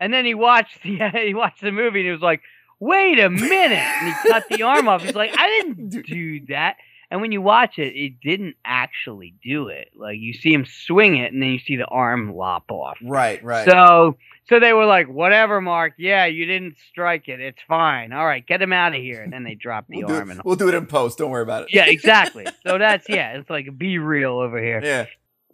[0.00, 2.42] And then he watched the he watched the movie and he was like,
[2.80, 5.02] "Wait a minute!" And he cut the arm off.
[5.02, 6.76] He's like, "I didn't do that."
[7.14, 9.90] And when you watch it, it didn't actually do it.
[9.94, 12.98] Like you see him swing it, and then you see the arm lop off.
[13.00, 13.70] Right, right.
[13.70, 14.16] So,
[14.48, 15.92] so they were like, "Whatever, Mark.
[15.96, 17.38] Yeah, you didn't strike it.
[17.38, 18.12] It's fine.
[18.12, 20.32] All right, get him out of here." And then they dropped the we'll, arm.
[20.32, 21.18] And we'll do it in post.
[21.18, 21.68] Don't worry about it.
[21.72, 22.46] yeah, exactly.
[22.66, 24.80] So that's yeah, it's like be real over here.
[24.82, 25.06] Yeah.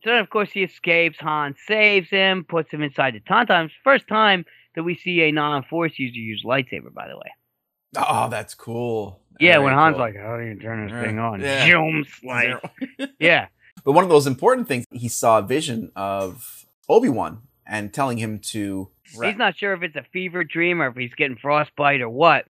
[0.02, 1.18] So then, of course, he escapes.
[1.18, 3.70] Han saves him, puts him inside the Tauntauns.
[3.84, 4.46] First time
[4.76, 7.30] that we see a non-force user use lightsaber, by the way.
[7.96, 9.20] Oh, that's cool.
[9.40, 10.00] Yeah, Very when Han's cool.
[10.00, 11.02] like, "How do you turn this Yeah.
[11.02, 11.66] thing on?" Yeah.
[11.66, 12.54] Zoom, slice.
[13.18, 13.46] Yeah,
[13.84, 18.18] But one of those important things, he saw a vision of Obi Wan and telling
[18.18, 18.90] him to.
[19.04, 22.44] he's not sure if it's a fever dream or if he's getting frostbite or what.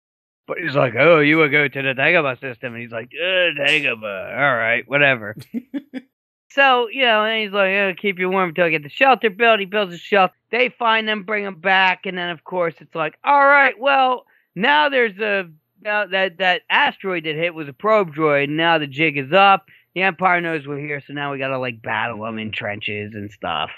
[0.46, 3.54] But he's like, "Oh, you would go to the Dagobah system," and he's like, uh,
[3.56, 5.36] "Dagobah, all right, whatever."
[6.50, 9.30] so you know, and he's like, oh, "Keep you warm until I get the shelter
[9.30, 10.34] built." He builds a shelter.
[10.50, 14.26] They find them, bring them back, and then of course it's like, "All right, well,
[14.54, 15.48] now there's a
[15.82, 18.44] now that that asteroid that hit was a probe droid.
[18.44, 19.66] And now the jig is up.
[19.94, 23.30] The Empire knows we're here, so now we gotta like battle them in trenches and
[23.30, 23.70] stuff."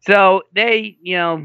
[0.00, 1.44] So they, you know,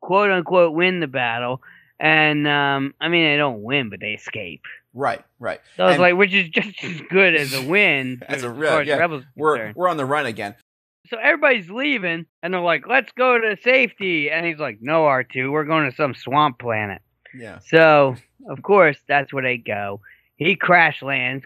[0.00, 1.60] quote unquote win the battle,
[1.98, 4.62] and um, I mean they don't win, but they escape.
[4.94, 5.60] Right, right.
[5.76, 8.96] So And- like, which is just as good as a win As a re- yeah,
[8.96, 9.76] rebels we're concerned.
[9.76, 10.54] we're on the run again.
[11.10, 15.24] So everybody's leaving, and they're like, "Let's go to safety," and he's like, "No, R
[15.24, 17.00] two, we're going to some swamp planet."
[17.38, 17.58] Yeah.
[17.60, 18.16] So,
[18.48, 20.00] of course, that's where they go.
[20.36, 21.44] He crash lands.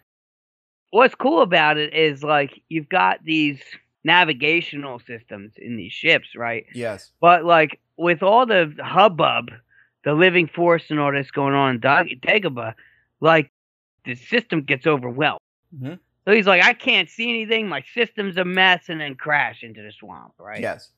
[0.90, 3.60] What's cool about it is like you've got these
[4.04, 6.66] navigational systems in these ships, right?
[6.74, 7.12] Yes.
[7.20, 9.50] But like with all the hubbub,
[10.04, 12.74] the living force and all this going on in Dag- Dagobah,
[13.20, 13.50] like
[14.04, 15.40] the system gets overwhelmed.
[15.74, 15.98] Mhm.
[16.24, 17.68] So he's like, I can't see anything.
[17.68, 20.60] My system's a mess, and then crash into the swamp, right?
[20.60, 20.90] Yes.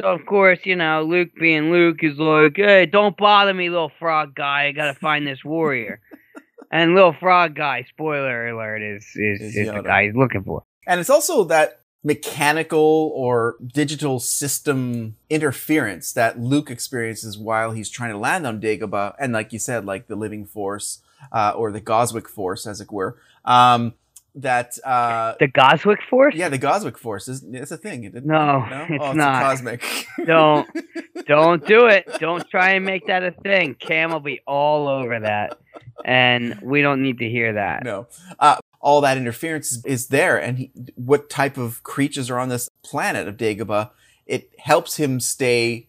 [0.00, 3.92] So of course, you know, Luke being Luke is like, "Hey, don't bother me, little
[3.98, 4.66] frog guy.
[4.66, 6.00] I gotta find this warrior."
[6.70, 10.62] and little frog guy, spoiler alert, is is, Is is the guy he's looking for.
[10.86, 18.12] And it's also that mechanical or digital system interference that Luke experiences while he's trying
[18.12, 21.00] to land on Dagobah, and like you said, like the Living Force
[21.32, 23.18] uh, or the Goswick Force, as it were.
[23.44, 23.94] Um,
[24.36, 26.34] that uh, The Goswick Force?
[26.34, 28.04] yeah, the Goswick Force is it's a thing.
[28.04, 29.42] It- No, no, it's oh, not.
[29.42, 29.82] cosmic.
[30.26, 30.68] Don't
[31.26, 32.06] don't do it.
[32.20, 33.74] Don't try and make that a thing.
[33.74, 35.58] Cam will be all over that,
[36.04, 37.82] and we don't need to hear that.
[37.84, 38.06] no.
[38.38, 42.48] Uh, all that interference is, is there, and he, what type of creatures are on
[42.50, 43.90] this planet of Dagobah?
[44.26, 45.88] It helps him stay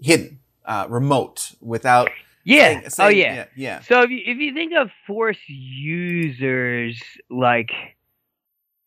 [0.00, 2.08] hidden, uh, remote, without.
[2.50, 2.88] Yeah.
[2.88, 3.34] saying- oh yeah.
[3.34, 3.80] yeah, yeah.
[3.80, 7.70] So if you if you think of Force users like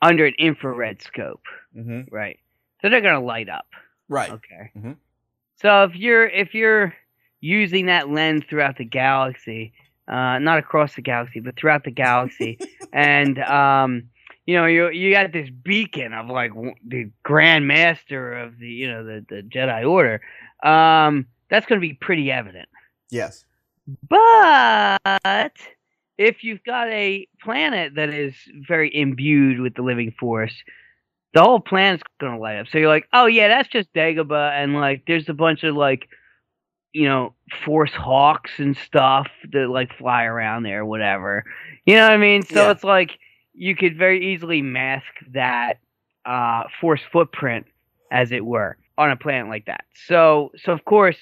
[0.02, 2.40] under an infrared scope, hmm right?
[2.82, 3.68] So they're gonna light up.
[4.10, 4.32] Right.
[4.32, 4.72] Okay.
[4.78, 4.98] Mhm.
[5.56, 6.94] So if you're if you're
[7.40, 9.74] using that lens throughout the galaxy,
[10.08, 12.58] uh, not across the galaxy, but throughout the galaxy,
[12.94, 14.04] and um,
[14.46, 18.68] you know you you got this beacon of like w- the Grand Master of the
[18.68, 20.22] you know the the Jedi Order,
[20.64, 22.68] um, that's going to be pretty evident.
[23.10, 23.46] Yes.
[23.88, 25.52] But
[26.18, 28.36] if you've got a planet that is
[28.68, 30.54] very imbued with the living force,
[31.34, 32.68] the whole planet's gonna light up.
[32.68, 36.08] So you're like, oh yeah, that's just Dagobah, and like there's a bunch of like,
[36.94, 37.34] you know,
[37.66, 41.44] force hawks and stuff that like fly around there, whatever.
[41.86, 42.44] You know what I mean?
[42.44, 42.72] So Yeah.
[42.72, 43.12] it's like
[43.54, 45.80] you could very easily mask that
[46.26, 47.66] uh, force footprint,
[48.12, 49.86] as it were, on a planet like that.
[50.08, 51.18] So so of course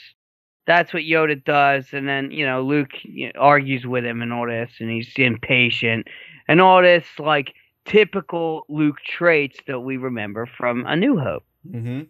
[0.71, 2.91] that's what Yoda does, and then you know Luke
[3.37, 6.07] argues with him and all this, and he's impatient
[6.47, 7.53] and all this like
[7.85, 11.43] typical Luke traits that we remember from A New Hope.
[11.69, 12.01] hmm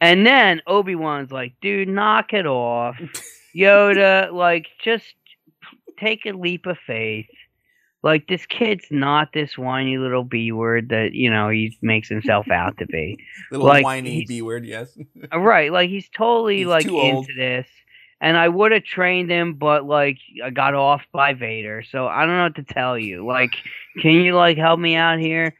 [0.00, 2.96] And then Obi Wan's like, dude, knock it off,
[3.56, 4.32] Yoda.
[4.32, 5.14] Like, just
[5.98, 7.26] take a leap of faith.
[8.02, 12.48] Like this kid's not this whiny little b word that you know he makes himself
[12.50, 13.18] out to be.
[13.50, 14.64] Little Like, whiny B word.
[14.64, 14.96] Yes.
[15.34, 17.26] Right, like he's totally He's like into old.
[17.36, 17.66] this.
[18.20, 22.24] And I would have trained him, but like I got off by Vader, so I
[22.24, 23.26] don't know what to tell you.
[23.26, 23.50] Like,
[24.00, 25.54] can you like help me out here?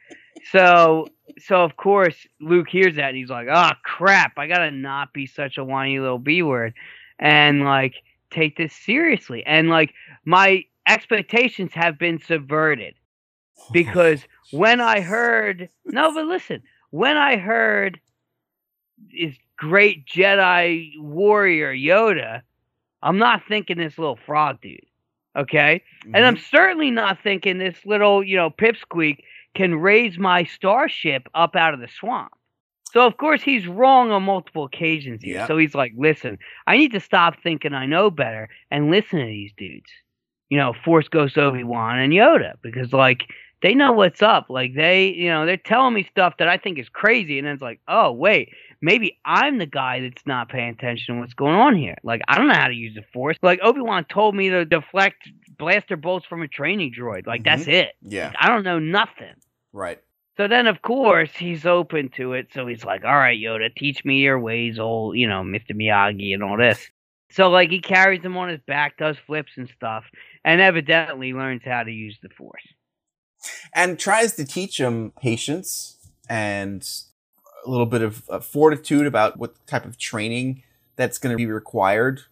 [0.50, 1.06] So,
[1.38, 4.38] so of course Luke hears that and he's like, "Oh crap!
[4.38, 6.72] I gotta not be such a whiny little b word,
[7.18, 7.94] and like
[8.30, 9.92] take this seriously." And like
[10.24, 12.94] my expectations have been subverted
[13.72, 18.00] because when I heard no, but listen, when I heard
[19.12, 22.42] is great Jedi warrior Yoda,
[23.02, 24.80] I'm not thinking this little frog dude.
[25.36, 25.82] Okay?
[26.04, 26.44] And I'm mm-hmm.
[26.50, 29.18] certainly not thinking this little, you know, pipsqueak
[29.54, 32.32] can raise my starship up out of the swamp.
[32.92, 35.36] So of course he's wrong on multiple occasions here.
[35.36, 35.46] Yeah.
[35.46, 39.26] So he's like, listen, I need to stop thinking I know better and listen to
[39.26, 39.90] these dudes.
[40.48, 43.24] You know, Force Ghost Obi Wan and Yoda, because like
[43.62, 44.46] they know what's up.
[44.48, 47.54] Like they, you know, they're telling me stuff that I think is crazy, and then
[47.54, 51.54] it's like, oh wait, maybe I'm the guy that's not paying attention to what's going
[51.54, 51.96] on here.
[52.02, 53.36] Like I don't know how to use the Force.
[53.42, 57.26] Like Obi Wan told me to deflect blaster bolts from a training droid.
[57.26, 57.70] Like that's mm-hmm.
[57.70, 57.94] it.
[58.02, 58.32] Yeah.
[58.38, 59.34] I don't know nothing.
[59.72, 60.00] Right.
[60.36, 62.48] So then, of course, he's open to it.
[62.52, 65.72] So he's like, "All right, Yoda, teach me your ways, old, you know, Mr.
[65.72, 66.90] Miyagi and all this."
[67.30, 70.04] So like he carries him on his back, does flips and stuff,
[70.44, 72.62] and evidently learns how to use the Force.
[73.74, 75.96] And tries to teach him patience
[76.28, 76.88] and
[77.64, 80.62] a little bit of uh, fortitude about what type of training
[80.96, 82.22] that's going to be required.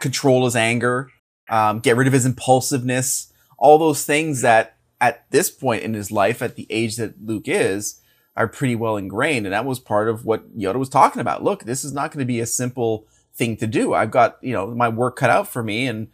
[0.00, 1.10] Control his anger
[1.48, 3.32] um, get rid of his impulsiveness
[3.62, 7.44] all those things that at this point in his life at the age that luke
[7.46, 8.00] is
[8.34, 9.46] are pretty well ingrained.
[9.46, 11.44] And that was part of what yoda was talking about.
[11.44, 13.94] Look this is not going to be a simple thing to do.
[13.94, 16.08] I've got you know my work cut out for me and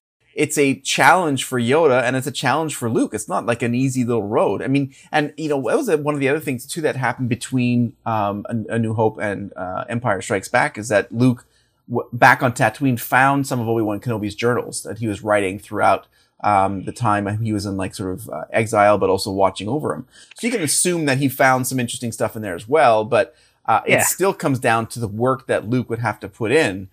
[0.44, 3.12] it's a challenge for Yoda and it's a challenge for Luke.
[3.12, 4.62] It's not like an easy little road.
[4.62, 7.28] I mean, and you know, that was one of the other things too that happened
[7.28, 11.44] between um, a, a New Hope and uh, Empire Strikes Back is that Luke
[11.90, 15.58] w- back on Tatooine, found some of Obi Wan Kenobi's journals that he was writing
[15.58, 16.06] throughout
[16.44, 19.92] um, the time he was in like sort of uh, exile, but also watching over
[19.92, 20.06] him.
[20.36, 23.04] So you can assume that he found some interesting stuff in there as well.
[23.04, 23.34] But
[23.66, 23.98] uh, Yeah.
[23.98, 26.90] it still comes down to the work that Luke would have to put in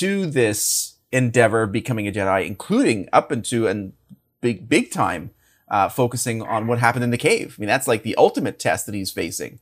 [0.00, 3.92] to this endeavor of becoming a Jedi, including up into and
[4.40, 5.30] big big time
[5.68, 7.56] uh, focusing on what happened in the cave.
[7.56, 9.60] I mean, that's like the ultimate test that he's facing.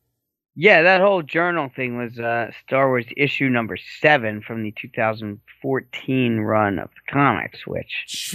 [0.61, 6.41] Yeah, that whole journal thing was uh, Star Wars issue number seven from the 2014
[6.41, 8.35] run of the comics, which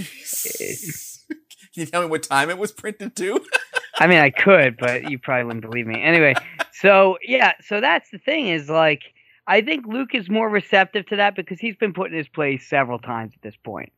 [1.73, 3.43] Can you tell me what time it was printed to?
[3.99, 6.01] I mean, I could, but you probably wouldn't believe me.
[6.01, 6.35] Anyway,
[6.71, 9.01] so yeah, so that's the thing is like,
[9.47, 12.67] I think Luke is more receptive to that because he's been put in his place
[12.67, 13.91] several times at this point.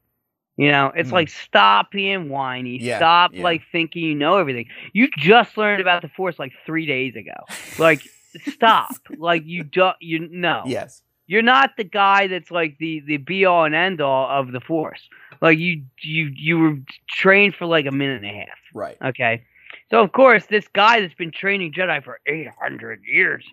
[0.57, 1.15] You know, it's Hmm.
[1.15, 3.43] like stop being whiny, Yeah, stop yeah.
[3.43, 4.67] like thinking you know everything.
[4.93, 7.33] You just learned about the Force like three days ago.
[7.77, 8.01] Like,
[8.47, 8.91] stop.
[9.17, 10.63] Like you don't, you know.
[10.65, 11.01] yes.
[11.27, 14.59] You're not the guy that's like the the be all and end all of the
[14.61, 15.09] Force.
[15.41, 16.77] Like you you you were
[17.09, 18.57] trained for like a minute and a half.
[18.75, 18.95] Right.
[19.03, 19.43] Okay.
[19.89, 23.43] So of course, this guy that's been training Jedi for 800 years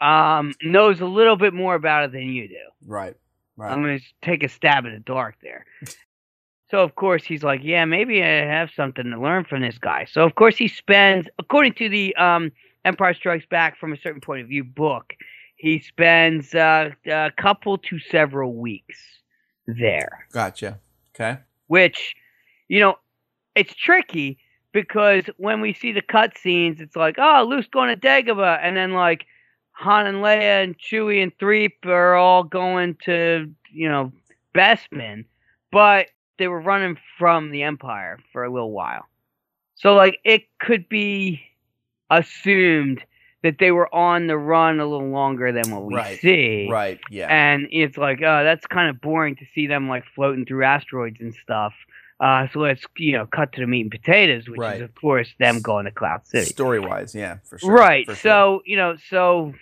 [0.00, 2.54] um, knows a little bit more about it than you do.
[2.86, 3.16] Right.
[3.56, 3.72] Right.
[3.72, 5.66] I'm going to take a stab in the dark there.
[6.70, 10.06] so of course he's like, yeah, maybe I have something to learn from this guy.
[10.10, 12.52] So of course he spends, according to the um,
[12.84, 15.12] Empire Strikes Back from a certain point of view book,
[15.56, 18.98] he spends uh, a couple to several weeks
[19.66, 20.80] there Gotcha.
[21.14, 21.38] Okay.
[21.68, 22.14] which
[22.68, 22.96] you know
[23.54, 24.38] it's tricky
[24.72, 28.92] because when we see the cutscenes it's like oh luke's going to dagobah and then
[28.94, 29.26] like
[29.80, 34.12] han and leia and chewie and threep are all going to you know
[34.54, 35.24] bespin
[35.72, 36.06] but
[36.38, 39.06] they were running from the empire for a little while
[39.76, 41.40] so like it could be
[42.10, 43.02] assumed
[43.42, 47.00] that they were on the run a little longer than what we Right, see Right.
[47.10, 47.28] Yeah.
[47.30, 51.16] and it's like, oh, that's kind of boring to see them like floating through asteroids
[51.20, 51.72] and stuff.
[52.18, 54.76] Uh, so let's you know cut to the meat and potatoes, which Right.
[54.76, 56.50] is of course them going to Cloud City.
[56.50, 57.72] Story wise, yeah, for sure.
[57.72, 58.04] right.
[58.04, 58.30] for sure.
[58.30, 59.54] So you know, so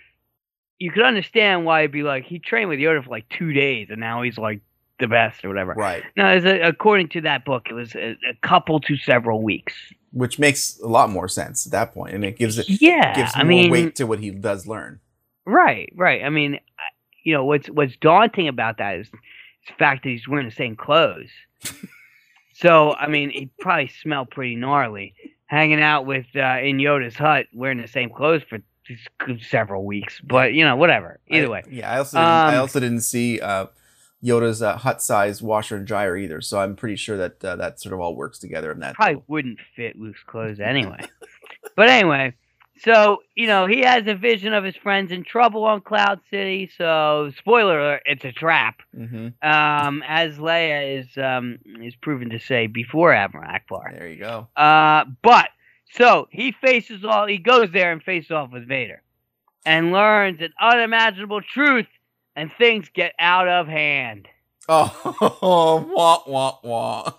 [0.79, 3.87] you could understand why it'd be like he trained with Yoda for like two days,
[3.89, 4.61] and now he's like
[4.99, 5.73] the best or whatever.
[5.73, 6.03] Right.
[6.17, 9.73] No, as a, according to that book, it was a, a couple to several weeks.
[10.11, 13.31] Which makes a lot more sense at that point, and it gives it Yeah, gives
[13.35, 14.99] I more mean, weight to what he does learn.
[15.45, 16.23] Right, right.
[16.23, 16.59] I mean,
[17.23, 20.75] you know, what's what's daunting about that is the fact that he's wearing the same
[20.75, 21.29] clothes.
[22.53, 25.13] so, I mean, he probably smelled pretty gnarly
[25.45, 28.59] hanging out with uh, in Yoda's hut wearing the same clothes for
[29.49, 30.19] several weeks.
[30.23, 31.19] But you know, whatever.
[31.29, 31.91] Either I- way, Yeah.
[31.91, 33.67] I also didn't, I Um, also didn't see uh,
[34.23, 37.79] Yoda's uh, hut size washer and dryer either, so I'm pretty sure that uh, that
[37.79, 38.95] sort of all works together in that.
[38.95, 40.99] probably wouldn't fit Luke's clothes anyway.
[41.77, 42.33] but anyway,
[42.81, 46.69] so you know, he has a vision of his friends in trouble on Cloud City.
[46.77, 48.81] So, spoiler alert, it's a trap.
[48.93, 53.97] hmm um, as Leia is um, is proven to say before Admiral Ackbar.
[53.97, 54.47] There you go.
[54.55, 55.49] Uh, but
[55.93, 57.27] so he faces all.
[57.27, 59.01] He goes there and faces off with Vader,
[59.65, 61.87] and learns an unimaginable truth,
[62.35, 64.27] and things get out of hand.
[64.67, 67.13] Oh, wah, wah, wah.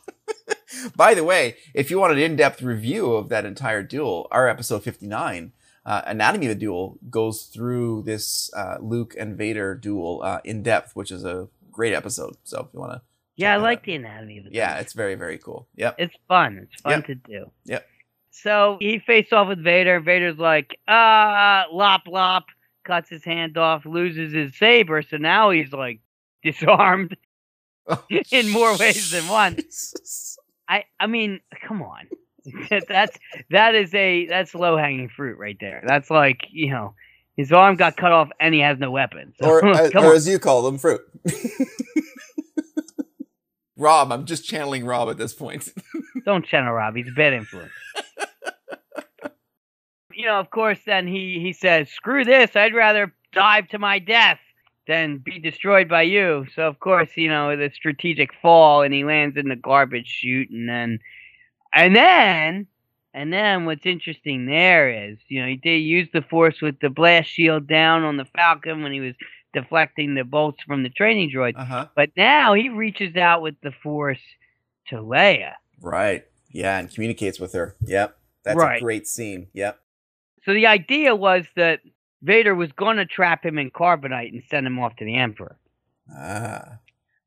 [0.97, 4.85] By the way, if you want an in-depth review of that entire duel, our episode
[4.85, 5.53] 59,
[5.85, 10.63] uh, Anatomy of the Duel, goes through this uh, Luke and Vader duel uh, in
[10.63, 12.37] depth, which is a great episode.
[12.45, 13.03] So if you want to,
[13.37, 13.85] Yeah, I like out.
[13.85, 14.83] the anatomy of the yeah, beast.
[14.83, 15.67] it's very, very cool.
[15.75, 15.97] Yep.
[15.99, 16.69] It's fun.
[16.71, 17.07] It's fun Yep.
[17.07, 17.51] to do.
[17.65, 17.87] Yep.
[18.31, 20.01] So he faced off with Vader.
[20.01, 22.47] Vader's like, ah, lop lop,
[22.85, 25.03] cuts his hand off, loses his saber.
[25.03, 26.01] So now he's like
[26.43, 27.17] disarmed
[28.31, 29.59] in more ways than one.
[30.69, 32.09] I I mean, come on.
[32.89, 33.19] that's
[33.51, 35.83] that is a that's low hanging fruit right there.
[35.87, 36.95] That's like you know,
[37.37, 39.35] his arm got cut off and he has no weapon.
[39.41, 41.03] So, or, uh, or as you call them, fruit.
[43.77, 45.73] Rob, I'm just channeling Rob at this point.
[46.27, 46.95] Don't channel Rob.
[46.97, 47.73] He's a bad influence.
[50.21, 52.55] You know, of course, then he he says, "Screw this!
[52.57, 54.39] I'd rather dive to my death
[54.87, 59.05] than be destroyed by you." So of course, you know the strategic fall, and he
[59.05, 60.99] lands in the garbage chute, and then
[61.75, 62.67] and then
[63.13, 66.91] and then what's interesting there is, you know, he did use the force with the
[66.91, 69.15] blast shield down on the Falcon when he was
[69.53, 71.55] deflecting the bolts from the training droid.
[71.57, 71.87] Uh huh.
[71.97, 74.21] But now he reaches out with the force
[74.89, 75.55] to Leia.
[75.81, 76.25] Right.
[76.53, 77.75] Yeah, and communicates with her.
[77.85, 78.17] Yep.
[78.45, 78.79] That's Right.
[78.79, 79.49] a great scene.
[79.55, 79.81] Yep.
[80.51, 81.79] So the idea was that
[82.23, 85.57] Vader was going to trap him in carbonite and send him off to the Emperor.
[86.13, 86.79] Ah.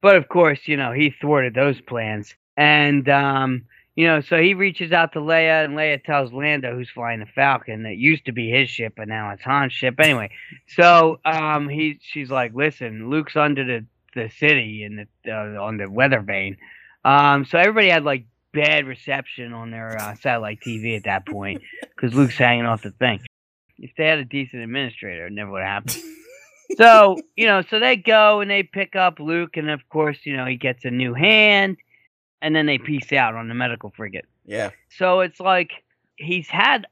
[0.01, 2.35] But of course, you know, he thwarted those plans.
[2.57, 3.63] And, um,
[3.95, 7.25] you know, so he reaches out to Leia, and Leia tells Lando, who's flying the
[7.27, 10.01] Falcon, that used to be his ship, but now it's Han's ship.
[10.01, 10.29] Anyway,
[10.67, 15.77] so um, he, she's like, listen, Luke's under the the city in the uh, on
[15.77, 16.57] the weather vane.
[17.05, 21.61] Um, so everybody had like bad reception on their uh, satellite TV at that point
[21.81, 23.19] because Luke's hanging off the thing.
[23.77, 26.03] If they had a decent administrator, it never would have happened.
[26.77, 30.37] so you know, so they go and they pick up Luke, and of course, you
[30.37, 31.77] know, he gets a new hand,
[32.41, 34.25] and then they peace out on the medical frigate.
[34.45, 34.71] Yeah.
[34.89, 35.71] So it's like
[36.15, 36.85] he's had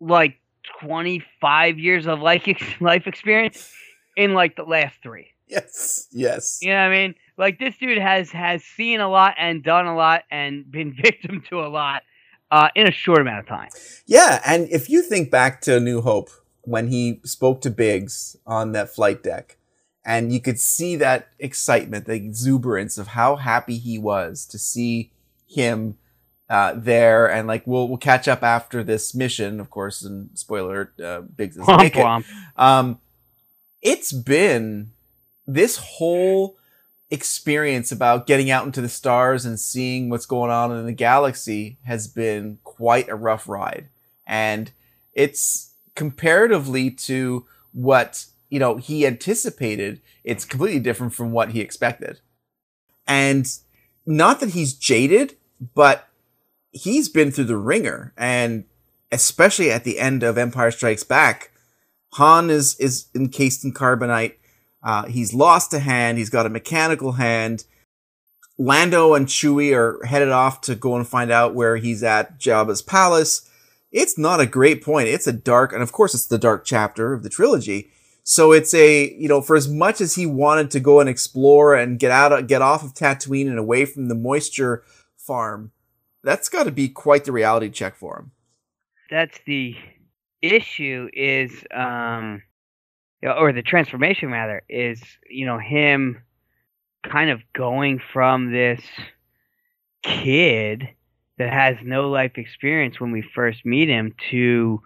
[0.00, 0.40] like
[0.80, 2.46] 25 years of life
[2.80, 3.72] life experience
[4.16, 5.28] in like the last three.
[5.48, 6.08] Yes.
[6.12, 6.58] Yes.
[6.62, 7.14] You know what I mean?
[7.42, 11.42] Like this dude has has seen a lot and done a lot and been victim
[11.50, 12.04] to a lot
[12.52, 13.68] uh, in a short amount of time.
[14.06, 16.30] Yeah, and if you think back to New Hope
[16.60, 19.56] when he spoke to Biggs on that flight deck,
[20.04, 25.10] and you could see that excitement, the exuberance of how happy he was to see
[25.44, 25.98] him
[26.48, 30.04] uh, there, and like we'll we'll catch up after this mission, of course.
[30.04, 32.24] And spoiler, uh, Biggs make it.
[32.56, 33.00] Um,
[33.80, 34.92] it's been
[35.44, 36.56] this whole
[37.12, 41.78] experience about getting out into the stars and seeing what's going on in the galaxy
[41.84, 43.90] has been quite a rough ride.
[44.26, 44.72] And
[45.12, 52.20] it's comparatively to what, you know, he anticipated, it's completely different from what he expected.
[53.06, 53.46] And
[54.06, 55.36] not that he's jaded,
[55.74, 56.08] but
[56.70, 58.64] he's been through the ringer and
[59.10, 61.50] especially at the end of Empire Strikes Back,
[62.14, 64.36] Han is is encased in carbonite.
[64.82, 66.18] Uh, he's lost a hand.
[66.18, 67.64] He's got a mechanical hand.
[68.58, 72.82] Lando and Chewie are headed off to go and find out where he's at Jabba's
[72.82, 73.48] palace.
[73.90, 75.08] It's not a great point.
[75.08, 77.90] It's a dark, and of course, it's the dark chapter of the trilogy.
[78.24, 81.74] So it's a, you know, for as much as he wanted to go and explore
[81.74, 84.84] and get out, of, get off of Tatooine and away from the moisture
[85.16, 85.72] farm,
[86.22, 88.30] that's got to be quite the reality check for him.
[89.10, 89.76] That's the
[90.40, 92.42] issue is um
[93.22, 96.22] or the transformation rather is you know him
[97.02, 98.80] kind of going from this
[100.02, 100.88] kid
[101.38, 104.80] that has no life experience when we first meet him to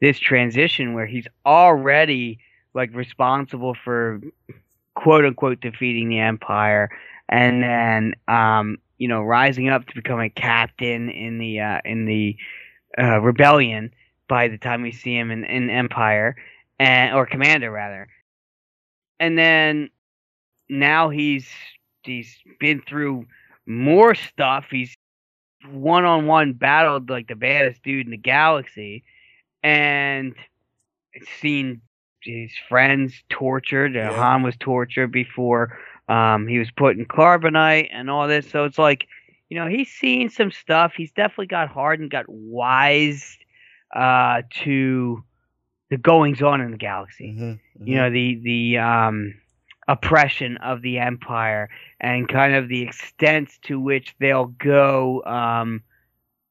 [0.00, 2.38] this transition where he's already
[2.74, 4.20] like responsible for
[4.94, 6.90] quote unquote defeating the empire
[7.28, 12.04] and then um you know rising up to become a captain in the uh in
[12.06, 12.36] the
[12.98, 13.90] uh rebellion
[14.28, 16.36] by the time we see him in, in empire
[16.78, 18.08] and or commander rather
[19.20, 19.90] and then
[20.68, 21.48] now he's
[22.02, 23.26] he's been through
[23.66, 24.96] more stuff he's
[25.70, 29.04] one-on-one battled like the baddest dude in the galaxy
[29.62, 30.34] and
[31.40, 31.80] seen
[32.22, 33.94] his friends tortured.
[33.94, 34.12] Yeah.
[34.12, 38.48] Han was tortured before um, he was put in carbonite and all this.
[38.50, 39.06] So it's like,
[39.48, 40.92] you know, he's seen some stuff.
[40.96, 43.36] He's definitely got hardened, got wise
[43.94, 45.22] uh, to
[45.92, 47.36] the goings on in the galaxy.
[47.38, 47.86] Mm-hmm.
[47.86, 49.34] You know, the the um,
[49.86, 51.68] oppression of the empire
[52.00, 55.82] and kind of the extent to which they'll go um,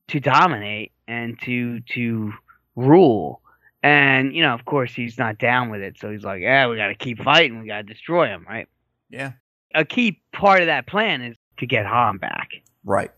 [0.10, 2.34] to dominate and to to
[2.76, 3.42] rule.
[3.82, 5.98] And you know, of course, he's not down with it.
[5.98, 7.62] So he's like, "Yeah, we got to keep fighting.
[7.62, 8.68] We got to destroy him." Right.
[9.10, 9.32] yeah.
[9.74, 12.50] A key part of that plan is to get Han back.
[12.84, 13.10] Right.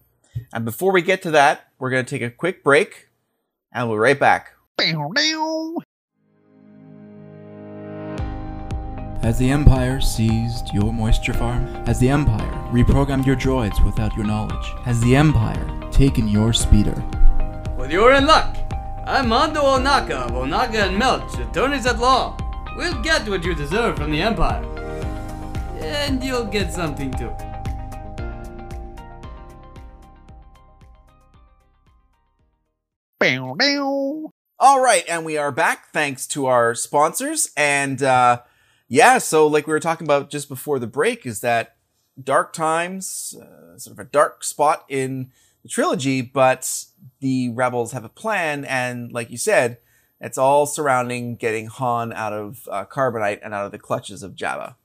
[0.54, 3.10] And before we get to that, we're going to take a quick break
[3.74, 4.54] and we'll be right back.
[9.24, 11.66] Has the Empire seized your moisture farm?
[11.86, 14.74] Has the Empire reprogrammed your droids without your knowledge?
[14.84, 17.02] Has the Empire taken your speeder?
[17.78, 18.58] Well, you're in luck.
[19.06, 22.36] I'm Mondo Onaka of Onaka and Melch, attorneys at law.
[22.76, 24.62] We'll get what you deserve from the Empire.
[25.80, 27.32] And you'll get something too.
[33.22, 34.32] Bow Dow!
[34.60, 37.52] All right, and we are back thanks to our sponsors.
[37.56, 38.42] And uh,
[38.88, 41.76] yeah, so like we were talking about just before the break, is that
[42.22, 45.32] dark times, uh, sort of a dark spot in
[45.64, 46.86] the trilogy, but
[47.20, 49.78] the rebels have a plan, and like you said,
[50.20, 54.36] it's all surrounding getting Han out of uh, carbonite and out of the clutches of
[54.36, 54.76] Jabba.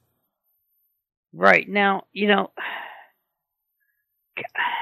[1.33, 2.51] Right now, you know.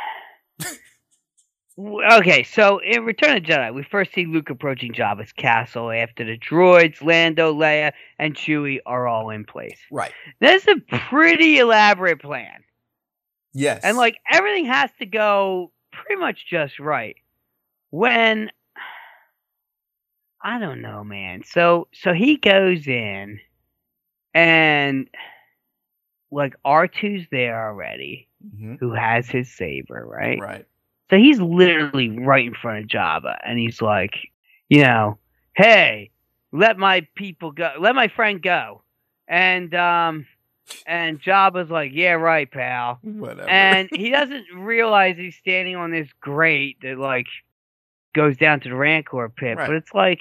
[1.78, 6.24] Okay, so in Return of the Jedi, we first see Luke approaching Jabba's castle after
[6.24, 9.78] the droids, Lando, Leia, and Chewie are all in place.
[9.90, 10.12] Right.
[10.40, 10.76] That's a
[11.10, 12.64] pretty elaborate plan.
[13.52, 13.82] Yes.
[13.84, 17.16] And like everything has to go pretty much just right.
[17.90, 18.50] When
[20.42, 21.42] I don't know, man.
[21.44, 23.40] So so he goes in
[24.32, 25.08] and
[26.30, 28.78] like R2's there already, Mhm.
[28.78, 30.38] who has his saber, right?
[30.40, 30.66] Right.
[31.10, 34.14] So he's literally right in front of Jabba, and he's like,
[34.68, 35.18] you know,
[35.54, 36.10] hey,
[36.52, 38.82] let my people go, let my friend go,
[39.28, 40.26] and um,
[40.86, 43.48] And Jabba's like, "Yeah, right, pal." Whatever.
[43.48, 47.26] And he doesn't realize he's standing on this grate that like
[48.14, 49.56] goes down to the Rancor pit.
[49.58, 49.66] Right.
[49.68, 50.20] But it's like,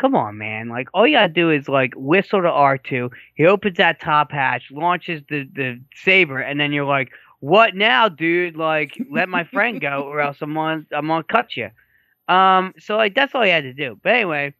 [0.00, 0.68] come on, man!
[0.68, 3.10] Like all you gotta do is like whistle to R two.
[3.34, 7.10] He opens that top hatch, launches the the saber, and then you're like,
[7.40, 8.56] "What now, dude?
[8.56, 11.70] Like, let my friend go, or else I'm on I'm gonna cut you."
[12.28, 13.98] Um, so like that's all he had to do.
[14.02, 14.54] But anyway,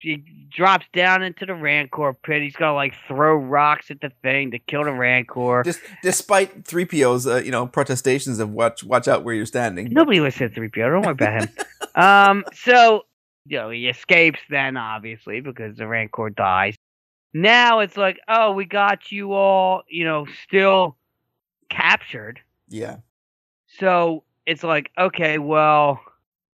[0.00, 2.42] he drops down into the Rancor pit.
[2.42, 5.62] He's gotta like throw rocks at the thing to kill the Rancor.
[5.64, 9.92] Dis- despite 3PO's, uh, you know, protestations of watch watch out where you're standing.
[9.92, 10.74] Nobody listens to 3PO.
[10.74, 11.48] Don't worry about him.
[11.94, 13.02] um, so,
[13.46, 16.74] you know, he escapes then, obviously, because the Rancor dies.
[17.32, 20.96] Now it's like, oh, we got you all, you know, still
[21.68, 22.40] captured.
[22.68, 22.96] Yeah.
[23.78, 26.00] So it's like, okay, well,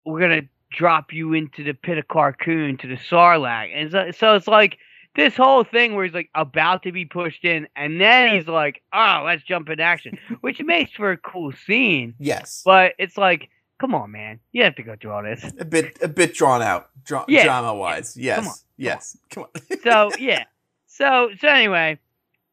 [0.05, 3.71] we're to drop you into the pit of Carkoon to the Sarlacc.
[3.75, 4.79] And so, so it's like
[5.15, 8.83] this whole thing where he's like about to be pushed in, and then he's like,
[8.95, 12.15] oh, let's jump into action, which makes for a cool scene.
[12.19, 12.63] Yes.
[12.65, 15.45] But it's like, come on, man, you have to go through all this.
[15.59, 17.45] A bit a bit drawn out, dra- Yeah.
[17.45, 18.17] drama wise.
[18.17, 18.39] Yes.
[18.39, 19.19] Come on, yes.
[19.31, 19.79] Come on.
[19.83, 20.45] So yeah,
[20.87, 21.99] so so anyway,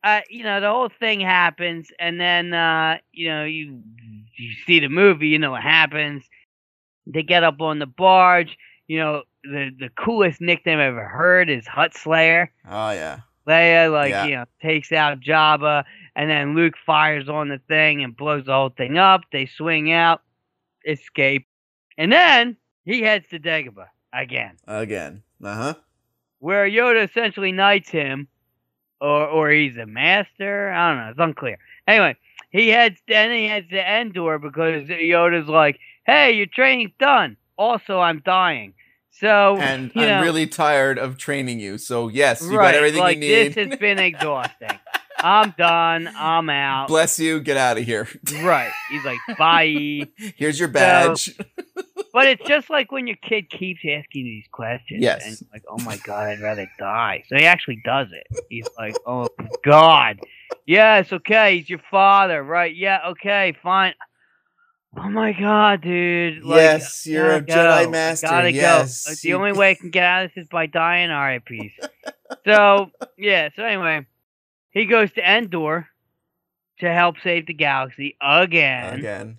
[0.03, 3.81] uh, you know, the whole thing happens, and then uh, you know, you
[4.37, 6.23] you see the movie, you know what happens.
[7.05, 8.57] They get up on the barge.
[8.87, 12.51] You know, the the coolest nickname I've ever heard is Hutt Slayer.
[12.69, 13.19] oh yeah.
[13.47, 14.25] Leia, like, Yeah.
[14.25, 15.83] you know, takes out Jabba,
[16.15, 19.21] and then Luke fires on the thing and blows the whole thing up.
[19.31, 20.21] They swing out,
[20.85, 21.47] escape,
[21.97, 25.23] and then he heads to Dagobah again, Again.
[25.43, 25.73] Uh huh.
[26.39, 28.27] where Yoda essentially knights him,
[29.01, 30.71] or or he's a master.
[30.71, 31.09] I don't know.
[31.11, 31.57] It's unclear.
[31.87, 32.15] Anyway,
[32.49, 37.37] he heads then he heads to Endor because Yoda's like, "Hey, your training's done.
[37.57, 38.73] Also, I'm dying."
[39.11, 41.77] So And I'm know, really tired of training you.
[41.77, 43.53] So yes, you right, got everything like you need.
[43.53, 44.69] this has been exhausting.
[45.21, 46.09] I'm done.
[46.15, 46.87] I'm out.
[46.87, 47.41] Bless you.
[47.41, 48.07] Get out of here.
[48.41, 48.71] Right.
[48.89, 50.07] He's like, bye.
[50.37, 51.37] Here's your badge.
[52.11, 55.01] But it's just like when your kid keeps asking these questions.
[55.01, 55.25] Yes.
[55.25, 57.23] And like, oh my God, I'd rather die.
[57.27, 58.27] So he actually does it.
[58.49, 59.29] He's like, oh
[59.63, 60.19] God.
[60.65, 61.57] Yes, okay.
[61.57, 62.43] He's your father.
[62.43, 62.75] Right.
[62.75, 63.93] Yeah, okay, fine.
[64.97, 66.43] Oh my God, dude.
[66.43, 67.91] Like, yes, you're a gotta Jedi go.
[67.91, 68.27] master.
[68.27, 69.07] Gotta yes.
[69.07, 69.13] go.
[69.21, 71.41] The only way I can get out of this is by dying.
[71.45, 71.73] Peace.
[72.45, 74.07] so, yeah, so anyway,
[74.71, 75.87] he goes to Endor
[76.79, 78.99] to help save the galaxy again.
[78.99, 79.37] Again.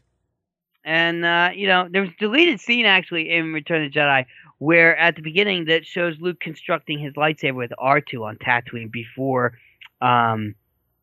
[0.85, 4.27] And uh, you know, there was a deleted scene actually in Return of the Jedi
[4.59, 9.59] where at the beginning that shows Luke constructing his lightsaber with R2 on Tatooine before
[10.01, 10.55] um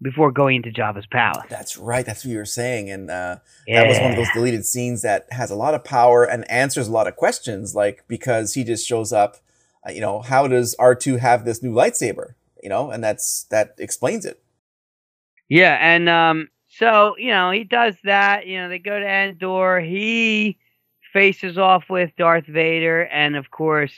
[0.02, 1.46] before going into Jabba's palace.
[1.50, 2.06] That's right.
[2.06, 5.26] That's what you were saying, and uh, that was one of those deleted scenes that
[5.32, 7.74] has a lot of power and answers a lot of questions.
[7.74, 9.38] Like because he just shows up,
[9.88, 12.36] uh, you know, how does R two have this new lightsaber?
[12.62, 14.42] You know, and that's that explains it.
[15.50, 19.80] Yeah, and um so, you know, he does that, you know, they go to Endor,
[19.80, 20.58] he
[21.14, 23.94] faces off with Darth Vader and of course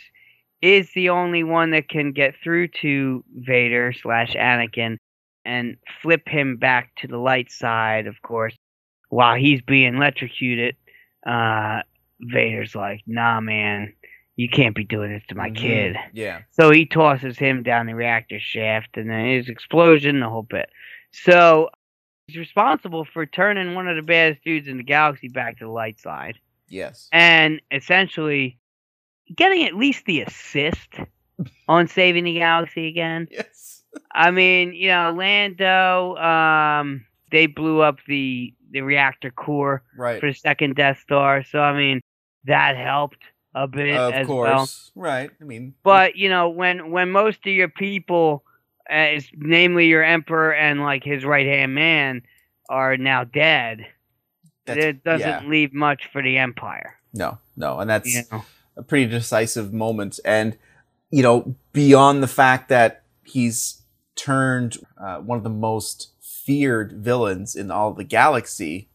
[0.62, 4.98] is the only one that can get through to Vader slash Anakin
[5.46, 8.56] and flip him back to the light side, of course,
[9.10, 10.76] while he's being electrocuted.
[11.26, 11.82] Uh
[12.22, 13.94] Vader's like, nah man,
[14.36, 15.56] you can't be doing this to my Mhm.
[15.56, 15.96] kid.
[16.14, 16.40] Yeah.
[16.52, 20.70] So he tosses him down the reactor shaft, and then his explosion, the whole bit.
[21.12, 21.70] So
[22.30, 25.72] he's responsible for turning one of the baddest dudes in the galaxy back to the
[25.72, 27.10] light side, Yes.
[27.12, 28.58] and essentially
[29.36, 30.90] getting at least the assist
[31.68, 33.28] on saving the galaxy again.
[33.32, 33.84] Yes.
[34.14, 40.20] I mean, you know, Lando, um, they blew up the the reactor core Right.
[40.20, 42.02] for the second Death Star, so I mean
[42.46, 43.24] that helped
[43.56, 44.92] a bit Of as course.
[44.96, 45.04] well.
[45.04, 45.32] Right.
[45.42, 45.74] I mean.
[45.84, 48.44] But you know, when when most of your people,
[48.92, 52.22] uh, namely your emperor and like his right hand man,
[52.70, 53.88] are now dead,
[54.66, 55.50] That's- it doesn't yeah.
[55.50, 56.96] leave much for the empire.
[57.14, 57.40] No.
[57.58, 57.80] No.
[57.80, 58.46] And that's You know?
[58.78, 60.20] a pretty decisive moment.
[60.24, 60.58] And,
[61.10, 63.82] you know, beyond the fact that he's
[64.16, 68.90] turned uh, one of the most feared villains in all of the galaxy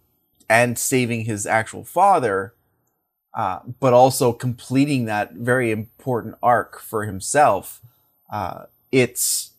[0.49, 2.55] and saving his actual father,
[3.35, 7.81] uh, but also completing that very important arc for himself,
[8.33, 9.54] uh, it's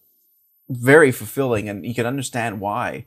[0.70, 1.70] very fulfilling.
[1.70, 3.05] And you can understand why.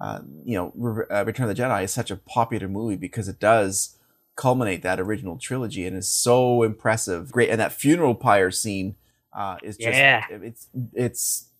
[0.00, 3.28] Uh, you know, Re- uh, Return of the Jedi is such a popular movie because
[3.28, 3.98] it does
[4.36, 7.32] culminate that original trilogy and is so impressive.
[7.32, 8.94] Great, and that funeral pyre scene
[9.32, 10.24] uh, is just Yeah.
[10.30, 11.50] it's it's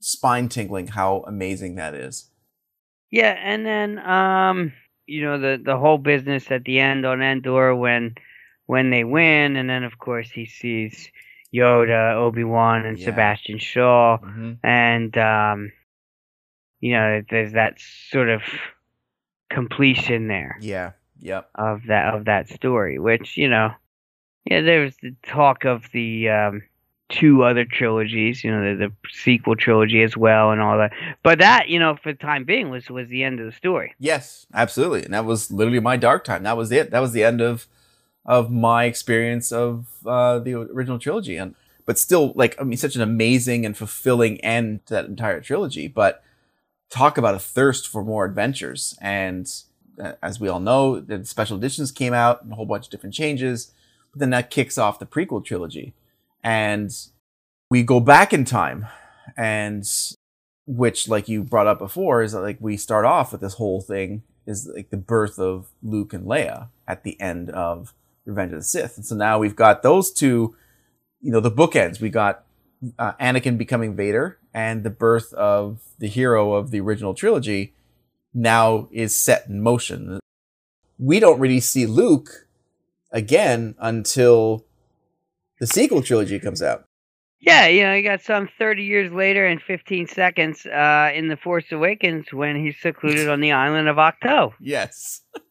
[0.00, 2.28] spine tingling how amazing that is.
[3.10, 4.72] Yeah, and then um,
[5.06, 8.14] you know the the whole business at the end on Endor when
[8.66, 11.10] when they win, and then of course he sees
[11.54, 13.04] Yoda, Obi Wan, and Yeah.
[13.06, 14.58] Sebastian Shaw, Mhm.
[14.64, 15.72] and um,
[16.80, 17.78] you know, there's that
[18.10, 18.42] sort of
[19.50, 20.92] completion there Yeah.
[21.20, 21.48] Yep.
[21.54, 23.70] of that of that story, which you know,
[24.44, 26.62] yeah, there was the talk of the um,
[27.08, 30.92] two other trilogies, you know, the, the sequel trilogy as well, and all that.
[31.22, 33.94] But that, you know, for the time being, was was the end of the story.
[33.98, 35.04] Yes, absolutely.
[35.04, 36.42] And that was literally my dark time.
[36.42, 36.90] That was it.
[36.90, 37.66] That was the end of
[38.24, 41.36] of my experience of uh, the original trilogy.
[41.36, 41.54] And
[41.86, 45.88] but still, like I mean, such an amazing and fulfilling end to that entire trilogy.
[45.88, 46.22] But
[46.90, 48.96] talk about a thirst for more adventures.
[49.00, 49.50] And
[50.00, 52.90] uh, as we all know, the special editions came out and a whole bunch of
[52.90, 53.72] different changes.
[54.12, 55.92] But then that kicks off the prequel trilogy,
[56.42, 56.90] and
[57.68, 58.86] we go back in time,
[59.36, 59.84] and
[60.66, 63.80] which, like you brought up before, is that like we start off with this whole
[63.80, 67.92] thing is like the birth of Luke and Leia at the end of
[68.26, 70.56] Revenge of the Sith, and so now we've got those two,
[71.20, 72.00] you know, the bookends.
[72.00, 72.44] We got
[72.98, 77.74] uh, Anakin becoming Vader, and the birth of the hero of the original trilogy
[78.32, 80.20] now is set in motion.
[80.98, 82.46] We don't really see Luke
[83.10, 84.64] again until
[85.60, 86.84] the sequel trilogy comes out.
[87.40, 91.36] Yeah, you know, you got some 30 years later and 15 seconds uh, in The
[91.36, 94.54] Force Awakens when he's secluded on the island of Ahch-To.
[94.60, 95.20] Yes.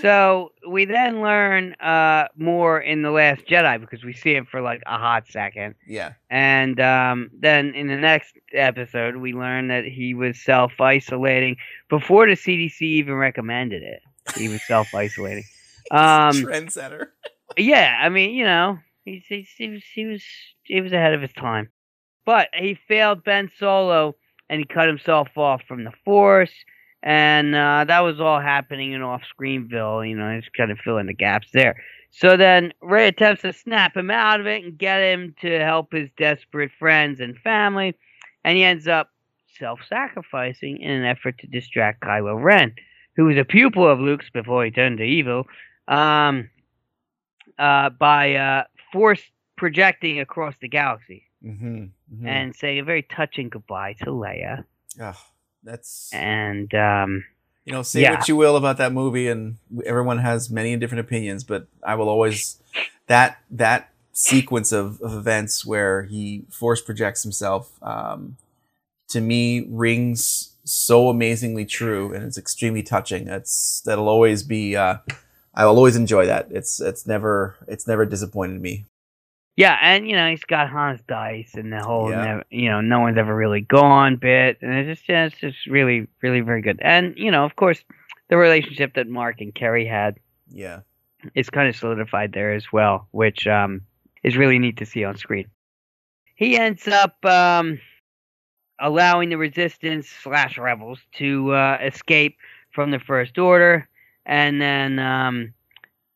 [0.00, 4.60] So we then learn uh, more in The Last Jedi because we see him for
[4.60, 5.74] like a hot second.
[5.86, 6.12] Yeah.
[6.30, 11.56] And um, then in the next episode, we learn that he was self isolating
[11.88, 14.00] before the CDC even recommended it.
[14.36, 15.44] He was self isolating.
[15.90, 17.06] Um, Trendsetter.
[17.56, 20.22] yeah, I mean, you know, he's, he's, he was he was
[20.62, 21.68] he was ahead of his time,
[22.24, 24.14] but he failed Ben Solo
[24.48, 26.52] and he cut himself off from the Force,
[27.02, 30.08] and uh, that was all happening in off Screenville.
[30.08, 31.76] You know, just kind of filling the gaps there.
[32.10, 35.92] So then Rey attempts to snap him out of it and get him to help
[35.92, 37.94] his desperate friends and family,
[38.44, 39.10] and he ends up
[39.58, 42.74] self-sacrificing in an effort to distract Kylo Ren,
[43.16, 45.46] who was a pupil of Luke's before he turned to evil.
[45.86, 46.48] Um,
[47.58, 49.20] uh, by uh, force
[49.56, 52.26] projecting across the galaxy Mm-hmm.
[52.26, 54.62] and saying a very touching goodbye to Leia.
[55.00, 55.16] oh,
[55.62, 57.24] that's And um,
[57.64, 58.12] you know, say Yeah.
[58.12, 62.08] what you will about that movie, and everyone has many different opinions, but I will
[62.08, 62.58] always
[63.06, 68.36] that that sequence of, of events where he force projects himself um,
[69.08, 73.28] to me rings so amazingly true, and it's extremely touching.
[73.28, 74.76] It's that'll always be.
[74.76, 74.98] Uh,
[75.54, 76.48] I will always enjoy that.
[76.50, 78.84] It's it's never it's never disappointed me.
[79.56, 82.22] Yeah, and you know he's got Han's Dice and the whole Yeah.
[82.24, 85.66] never, you know no one's ever really gone bit, and it's just yeah, it's just
[85.66, 86.78] really really very good.
[86.82, 87.84] And you know of course
[88.28, 90.80] the relationship that Mark and Kerry had Yeah.
[91.34, 93.82] is kind of solidified there as well, which um,
[94.22, 95.46] is really neat to see on screen.
[96.36, 97.78] He ends up um,
[98.78, 102.38] allowing the resistance slash rebels to uh, escape
[102.70, 103.88] from the First Order,
[104.24, 105.52] and then um,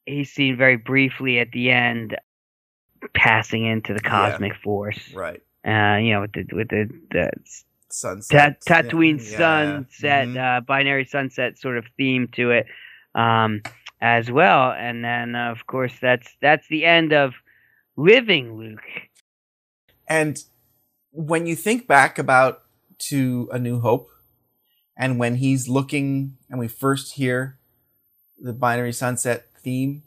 [0.07, 2.17] he's seen very briefly at the end
[3.13, 4.99] passing into the cosmic force.
[5.15, 5.41] Right.
[5.67, 7.31] Uh, you know, with the with the, the
[7.91, 8.61] Sunset.
[8.67, 9.39] Ta- Tatooine Yeah.
[9.39, 10.59] sunset, Mhm.
[10.59, 12.67] uh, binary sunset sort of theme to it,
[13.15, 13.63] um,
[14.01, 14.73] as well.
[14.73, 17.35] And then, uh, of course, that's that's the end of
[17.97, 18.83] living Luke.
[20.09, 20.39] And
[21.13, 22.63] when you think back about
[23.11, 24.11] to A New Hope,
[24.97, 27.59] and when he's looking, and we first hear
[28.39, 30.03] the binary sunset theme,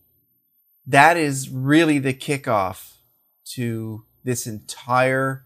[0.87, 2.93] that is really the kickoff
[3.45, 5.45] to this entire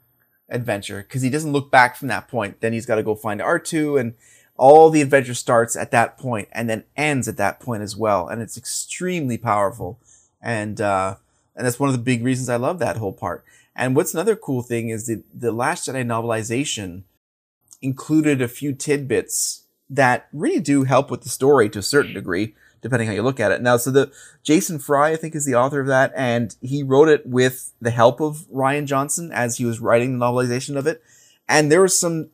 [0.49, 2.61] adventure because he doesn't look back from that point.
[2.61, 4.13] Then he's got to go find R2 and
[4.55, 8.27] all the adventure starts at that point and then ends at that point as well.
[8.27, 9.99] And it's extremely powerful.
[10.41, 11.15] And, uh,
[11.55, 13.43] and that's one of the big reasons I love that whole part.
[13.75, 17.03] And what's another cool thing is that the Last Jedi novelization
[17.81, 22.55] included a few tidbits that really do help with the story to a certain degree,
[22.81, 23.61] depending how you look at it.
[23.61, 24.11] Now, so the
[24.43, 27.91] Jason Fry, I think, is the author of that, and he wrote it with the
[27.91, 31.01] help of Rian Johnson as he was writing the novelization of it.
[31.47, 32.29] And there were some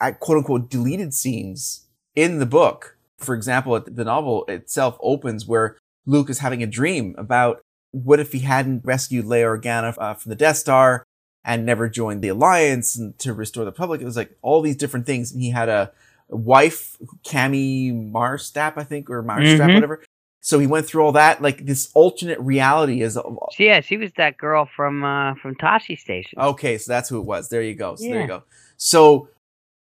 [0.00, 2.96] uh, quote unquote deleted scenes in the book.
[3.18, 8.32] For example, the novel itself opens where Luke is having a dream about what if
[8.32, 11.04] he hadn't rescued Leia Organa uh, from the Death Star
[11.44, 14.00] and never joined the Alliance and to restore the Republic.
[14.00, 15.32] It was like all these different things.
[15.32, 15.92] And he had a
[16.36, 19.74] wife, Camie Marstap, I think, or Marstrap, Mhm.
[19.74, 20.02] whatever.
[20.40, 21.40] So he went through all that.
[21.40, 25.98] Like this alternate reality is So, yeah, she was that girl from uh, from Tosche
[25.98, 26.40] Station.
[26.40, 27.48] Okay, so that's who it was.
[27.48, 27.94] There you go.
[27.94, 28.42] So there you go.
[28.76, 29.28] So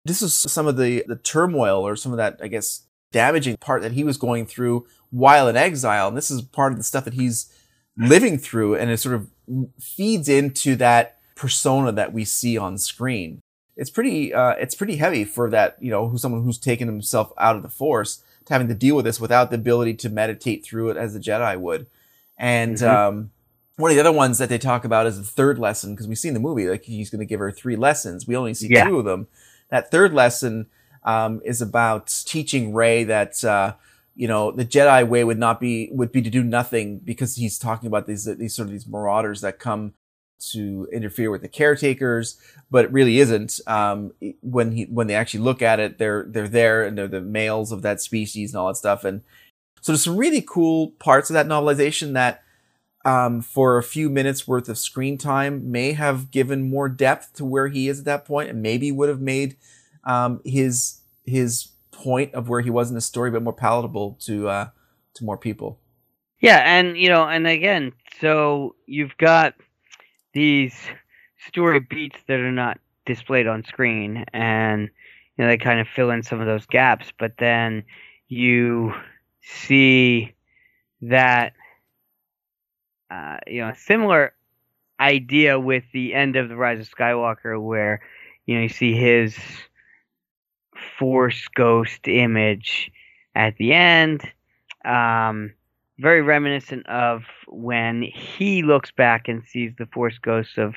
[0.05, 2.83] this is some of the the turmoil or some of that, I guess,
[3.13, 6.79] damaging part that he was going through while in exile, and this is part of
[6.79, 7.53] the stuff that he's
[7.97, 9.29] living through, and it sort of
[9.81, 13.41] feeds into that persona that we see on screen.
[13.77, 17.33] It's pretty uh, it's pretty heavy for that you know who's someone who's taken himself
[17.39, 20.65] out of the force to having to deal with this without the ability to meditate
[20.65, 21.87] through it as the Jedi would.
[22.39, 22.89] And Mhm.
[22.89, 23.31] um,
[23.77, 26.19] one of the other ones that they talk about is the third lesson because we've
[26.19, 28.27] seen the movie like he's going to give her three lessons.
[28.27, 28.85] We only see Yeah.
[28.85, 29.27] two of them.
[29.71, 30.67] That third lesson
[31.05, 33.75] um, is about teaching Rey that uh,
[34.15, 37.59] you know the Jedi way would not be would be to do nothing because he's
[37.59, 39.93] talking about these these sort of these marauders that come
[40.39, 42.39] to interfere with the caretakers,
[42.71, 43.61] but it really isn't.
[43.67, 47.21] Um, when he when they actually look at it, they're they're there and they're the
[47.21, 49.05] males of that species and all that stuff.
[49.05, 49.23] And
[49.81, 52.43] so there's some really cool parts of that novelization that,
[53.05, 57.45] um, for a few minutes worth of screen time, may have given more depth to
[57.45, 59.57] where he is at that point, and maybe would have made
[60.05, 64.19] um, his his point of where he was in the story a bit more palatable
[64.21, 64.69] to uh,
[65.15, 65.81] to more people.
[66.41, 69.55] Yeah, and you know, and again, so you've got
[70.37, 70.75] these
[71.49, 76.11] story beats that are not displayed on screen, and you know they kind of fill
[76.11, 77.11] in some of those gaps.
[77.19, 77.85] But then
[78.29, 78.93] you
[79.41, 80.35] see
[81.01, 81.55] that
[83.11, 84.35] uh, you know a similar
[85.01, 88.03] idea with the end of the Rise of Skywalker, where
[88.45, 89.35] you know you see his
[90.99, 92.93] Force Ghost image
[93.35, 94.21] at the end.
[94.85, 95.55] Um,
[95.99, 100.75] very reminiscent of when he looks back and sees the Force ghosts of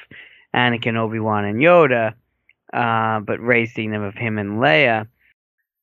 [0.56, 2.14] Anakin, Obi Wan, and Yoda,
[2.74, 5.08] uh, but raising them of him and Leia.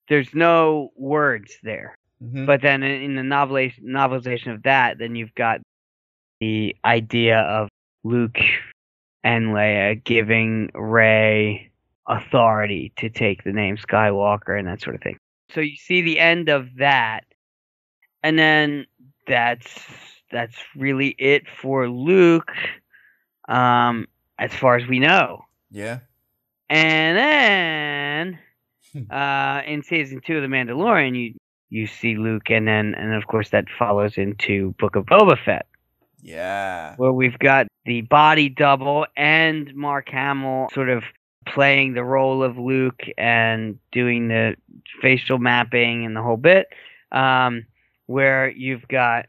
[0.09, 1.97] There's no words there.
[2.23, 2.47] Mhm.
[2.47, 5.61] But then in in the novelization, novelization of that, then you've got
[6.41, 7.69] the idea of
[8.05, 8.39] Luke
[9.25, 11.71] and Leia giving Rey
[12.07, 15.19] authority to take the name Skywalker and that sort of thing.
[15.51, 17.25] So you see the end of that,
[18.23, 18.87] and then
[19.27, 19.87] that's
[20.31, 22.53] that's really it for Luke,
[23.49, 24.07] um,
[24.39, 25.45] as far as we know.
[25.71, 26.01] Yeah.
[26.69, 28.39] And then
[29.11, 31.35] uh, in season two of The Mandalorian, you
[31.69, 35.67] you see Luke, and then and of course that follows into Book of Boba Fett,
[36.23, 36.95] Yeah.
[36.97, 41.03] where we've got the body double and Mark Hamill sort of
[41.47, 44.57] playing the role of Luke and doing the
[45.01, 46.67] facial mapping and the whole bit.
[47.13, 47.67] Um,
[48.07, 49.27] where you've got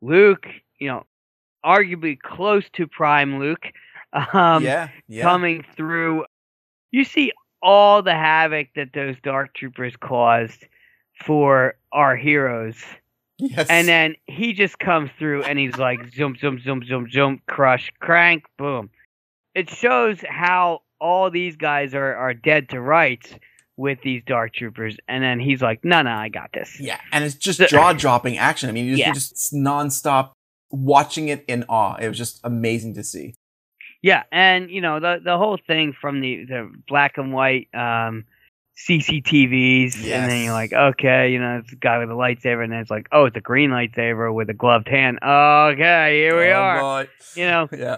[0.00, 0.46] Luke,
[0.78, 1.04] you know,
[1.64, 3.66] arguably close to prime Luke.
[4.32, 4.90] Um, yeah.
[5.08, 5.22] Yeah.
[5.24, 6.26] coming through.
[6.92, 10.66] You see all the havoc that those dark troopers caused
[11.24, 12.76] for our heroes.
[13.38, 13.66] yes.
[13.68, 17.90] And then he just comes through and he's like zoom zoom zoom zoom zoom crush
[17.98, 18.90] crank boom.
[19.56, 23.34] It shows how all these guys are, are dead to rights
[23.76, 26.78] with these dark troopers and then he's like, No no, I got this.
[26.80, 28.68] Yeah, and it's just The- jaw dropping action.
[28.68, 29.12] I mean, you just, Yeah.
[29.12, 30.30] just nonstop
[30.70, 31.96] watching it in awe.
[31.96, 33.34] It was just amazing to see.
[34.02, 38.24] Yeah, and you know the the whole thing from the the black and white um,
[38.76, 42.72] CCTVs, and then you're like, okay, you know, it's a guy with a lightsaber, and
[42.72, 45.18] then it's like, oh, it's a green lightsaber with a gloved hand.
[45.22, 46.80] Okay, here we Oh, are.
[46.80, 47.08] boy.
[47.34, 47.96] You know, Yeah.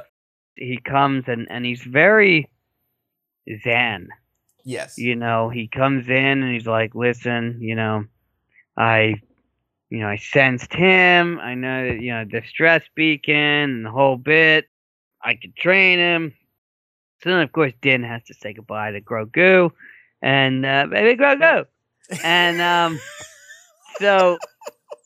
[0.54, 2.50] he comes and and he's very
[3.64, 4.08] zen.
[4.66, 4.98] Yes.
[4.98, 8.04] You know, he comes in and he's like, listen, you know,
[8.76, 9.22] I.
[9.88, 11.38] You know, I sensed him.
[11.38, 14.64] I know that, you know, distress beacon and the whole bit.
[15.22, 16.34] I could train him.
[17.22, 19.70] So then, of course, Din has to say goodbye to Grogu
[20.22, 21.66] and uh, baby Grogu.
[22.24, 23.00] And um,
[24.00, 24.38] so,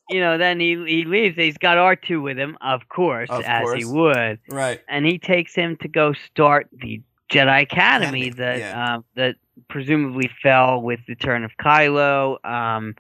[0.09, 1.37] you know, then he he leaves.
[1.37, 4.39] He's got R2 with him, of course, Of as he would.
[4.49, 4.81] Right.
[4.89, 8.95] And he takes him to go start the Jedi Academy that yeah.
[8.95, 9.37] um, that
[9.69, 12.45] presumably fell with the turn of Kylo.
[12.45, 12.95] Um,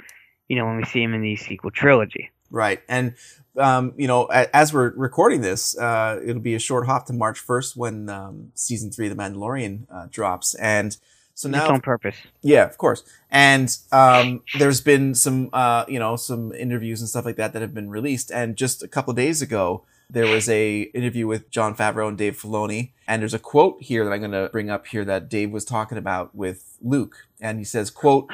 [0.49, 2.31] you know, when we see him in the sequel trilogy.
[2.51, 2.83] Right.
[2.89, 3.15] And,
[3.57, 7.45] um, you know, as we're recording this, uh, it'll be a short hop to March
[7.47, 10.55] 1st when um, season three of The Mandalorian uh, drops.
[10.57, 10.97] And
[11.35, 12.17] so now on purpose.
[12.43, 13.05] Yeah, of course.
[13.31, 17.63] And um, there's been some, uh, you know, some interviews and stuff like that that
[17.63, 18.33] have been released.
[18.33, 22.19] And just a couple of days ago, there was a interview with Jon Favreau and
[22.19, 22.91] Dave Filoni.
[23.07, 25.65] And there's a quote here that I'm going to bring up here that Dave was
[25.65, 27.27] talking about with Luke.
[27.41, 28.31] And he says, quote,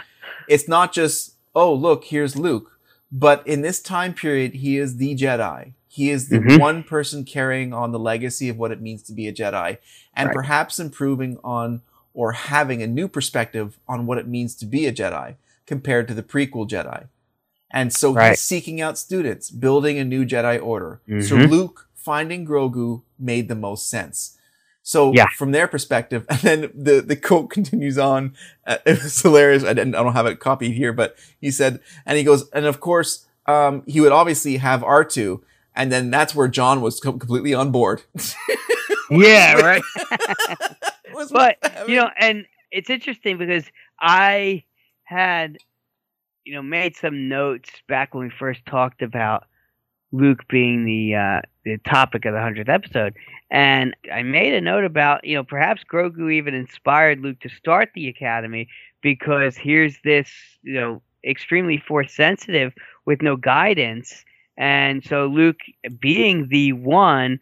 [0.49, 2.73] it's not just, oh, look, here's Luke.
[3.13, 5.73] But in this time period, he is the Jedi.
[5.89, 6.61] He is the Mhm.
[6.61, 9.79] one person carrying on the legacy of what it means to be a Jedi
[10.15, 10.35] and Right.
[10.35, 11.81] perhaps improving on
[12.13, 16.15] or having a new perspective on what it means to be a Jedi compared to
[16.15, 17.09] the prequel Jedi.
[17.71, 18.31] And so Right.
[18.31, 21.01] he's seeking out students, building a new Jedi Order.
[21.07, 21.51] So Mhm.
[21.51, 24.39] Luke finding Grogu made the most sense.
[24.83, 25.27] So Yeah.
[25.37, 28.35] from their perspective, and then the, the quote continues on.
[28.67, 29.65] Uh, it was hilarious.
[29.65, 32.65] I didn't, I don't have it copied here, but he said, and he goes, and
[32.67, 35.43] of course, um, he would obviously have R2.
[35.75, 38.03] And then that's where Jon was com- completely on board.
[39.11, 39.83] Yeah, right.
[41.15, 41.59] Was- but
[41.89, 43.65] you know, and it's interesting because
[44.01, 44.65] I
[45.05, 45.59] had,
[46.47, 49.45] you know, made some notes back when we first talked about
[50.13, 53.15] Luke being the uh, the topic of the hundredth episode,
[53.51, 57.91] and I made a note about you know perhaps Grogu even inspired Luke to start
[57.95, 58.69] the academy
[59.03, 60.31] because here's this
[60.63, 62.73] you know extremely force sensitive
[63.07, 64.25] with no guidance,
[64.57, 65.59] and so Luke
[65.99, 67.41] being the one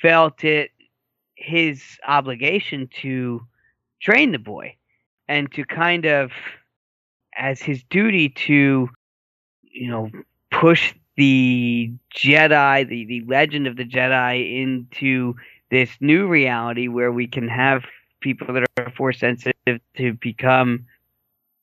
[0.00, 0.70] felt it
[1.34, 3.44] his obligation to
[4.00, 4.76] train the boy
[5.26, 6.30] and to kind of
[7.36, 8.88] as his duty to
[9.62, 10.10] you know
[10.50, 15.34] push the Jedi, the, the legend of the Jedi, into
[15.70, 17.84] this new reality where we can have
[18.20, 20.86] people that are force sensitive to become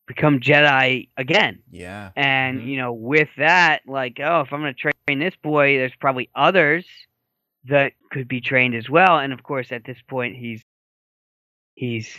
[0.07, 1.59] become Jedi again.
[1.71, 2.11] Yeah.
[2.15, 2.65] And Mhm.
[2.67, 6.29] you know, with that, like, oh, if I'm going to train this boy, there's probably
[6.35, 6.85] others
[7.65, 9.19] that could be trained as well.
[9.19, 10.63] And of course, at this point, he's
[11.75, 12.15] he's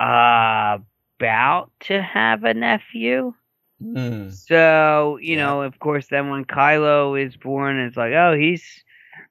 [0.00, 0.78] uh,
[1.24, 3.34] about to have a nephew.
[3.82, 4.30] Mm.
[4.30, 5.42] So, you Yeah.
[5.44, 8.64] know, of course, then when Kylo is born, it's like, oh, he's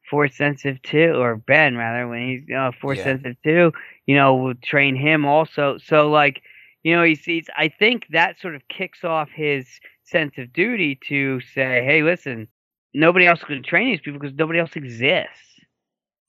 [0.09, 3.03] force sensitive too, or Ben rather, when he's uh, force Yeah.
[3.03, 3.73] sensitive too,
[4.05, 5.77] you know, we'll train him also.
[5.77, 6.41] So, like,
[6.83, 9.67] you know, he sees, I think that sort of kicks off his
[10.03, 12.47] sense of duty to say, hey, listen,
[12.93, 15.61] nobody else can train these people because nobody else exists.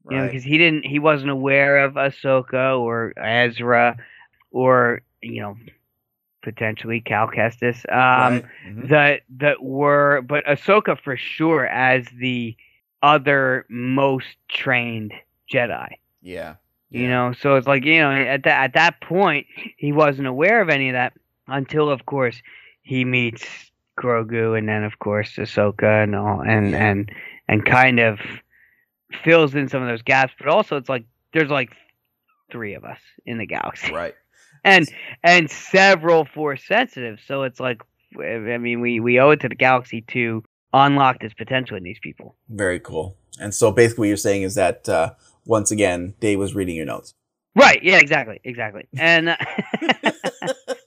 [0.09, 3.97] You know, because he didn't, he wasn't aware of Ahsoka or Ezra
[4.51, 5.57] or, you know,
[6.43, 7.85] potentially Cal Kestis.
[7.91, 8.45] Um, Right.
[8.67, 8.89] Mhm.
[8.91, 12.57] that that were but Ahsoka for sure as the
[13.03, 15.13] other most trained
[15.53, 15.89] Jedi.
[16.23, 16.55] Yeah.
[16.91, 19.47] You know, so it's like you know at that at that point
[19.77, 21.13] he wasn't aware of any of that
[21.49, 22.41] until of course
[22.83, 23.45] he meets
[23.99, 26.87] Grogu and then of course Ahsoka and all and Yeah.
[26.87, 27.11] and
[27.49, 28.21] and kind of
[29.25, 30.33] fills in some of those gaps.
[30.39, 31.71] But also it's like there's like
[32.51, 34.15] three of us in the galaxy Right.
[34.65, 34.89] And
[35.23, 37.21] and several force sensitive.
[37.27, 37.83] So it's like,
[38.19, 40.43] I mean, we we owe it to the galaxy to
[40.73, 42.35] unlock this potential in these people.
[42.49, 43.17] Very cool.
[43.41, 45.13] And so basically what you're saying is that uh,
[45.47, 47.15] once again, Dave was reading your notes.
[47.55, 47.83] Right?
[47.83, 47.99] Yeah.
[47.99, 48.41] Exactly.
[48.45, 48.89] Exactly.
[48.99, 49.37] And uh,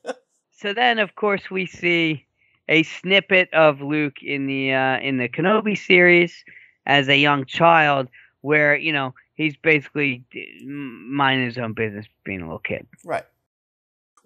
[0.51, 2.25] so then, of course, we see
[2.67, 6.43] a snippet of Luke in the uh, in the Kenobi series
[6.85, 8.09] as a young child,
[8.41, 10.25] where you know he's basically
[10.65, 12.85] minding his own business, being a little kid.
[13.05, 13.23] Right.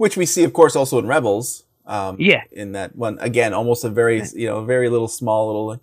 [0.02, 1.64] Which we see, of course, also in Rebels.
[1.86, 2.44] Um, Yeah.
[2.52, 5.80] In that one, again, almost a very, you know, very little, small little,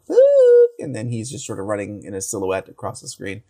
[0.78, 3.42] and then he's just sort of running in a silhouette across the screen.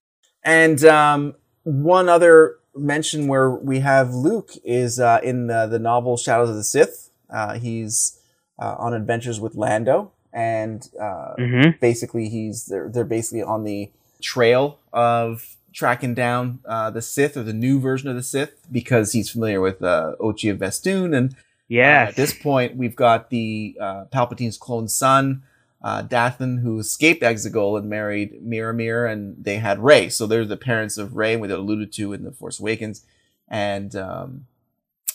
[0.43, 6.17] And um, one other mention where we have Luke is uh, in the, the novel
[6.17, 7.11] Shadows of the Sith.
[7.31, 8.19] Uh, he's
[8.59, 11.71] uh, on adventures with Lando, and uh, Mm-hmm.
[11.81, 13.91] basically he's they're they're basically on the
[14.23, 19.13] trail of tracking down uh, the Sith or the new version of the Sith because
[19.13, 21.35] he's familiar with uh, Ochi of Bestoon and
[21.69, 22.07] Yes.
[22.07, 25.43] uh, at this point we've got the uh, Palpatine's clone son
[25.83, 30.57] uh, Dathan who escaped Exegol and married Miramir and they had Rey so they're the
[30.57, 33.05] parents of Rey we alluded to in the Force Awakens
[33.49, 34.47] and um,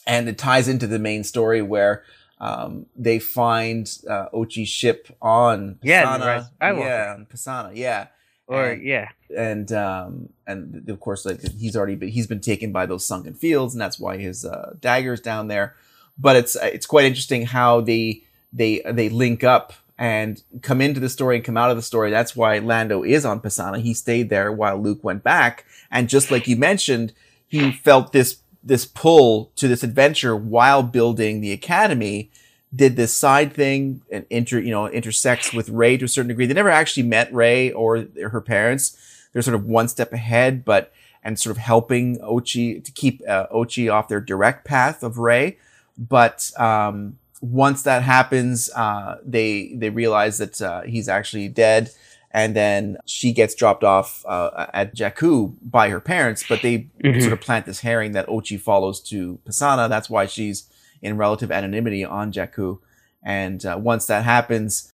[0.05, 2.03] and it ties into the main story where
[2.39, 6.25] um, they find uh, Ochi's ship on Yeah, Pasaana.
[6.25, 6.79] Rise of Skywalker.
[6.79, 8.07] yeah, on Pasaana, yeah,
[8.53, 9.09] or and- yeah.
[9.35, 13.33] and um, and of course, like he's already been, he's been taken by those sunken
[13.33, 15.75] fields, and that's why his uh, dagger's down there.
[16.17, 21.09] But it's it's quite interesting how they they they link up and come into the
[21.09, 22.09] story and come out of the story.
[22.11, 23.79] That's why Lando is on Pasaana.
[23.81, 27.13] He stayed there while Luke went back, and just like you mentioned,
[27.47, 32.31] he felt this this pull to this adventure while building the academy.
[32.75, 36.45] Did this side thing and inter you know intersects with Rey to a certain degree.
[36.47, 38.97] They never actually met Rey or her parents.
[39.31, 40.91] They're sort of one step ahead, but
[41.23, 45.57] and sort of helping Ochi to keep uh, Ochi off their direct path of Rey.
[45.97, 51.91] But um, once that happens, uh, they they realize that uh, he's actually dead,
[52.31, 56.43] and then she gets dropped off uh, at Jakku by her parents.
[56.47, 57.21] But they Mhm.
[57.21, 59.87] sort of plant this herring that Ochi follows to Pasaana.
[59.89, 60.63] That's why she's
[61.03, 62.79] in relative anonymity on Jakku.
[63.23, 64.89] And uh, once that happens,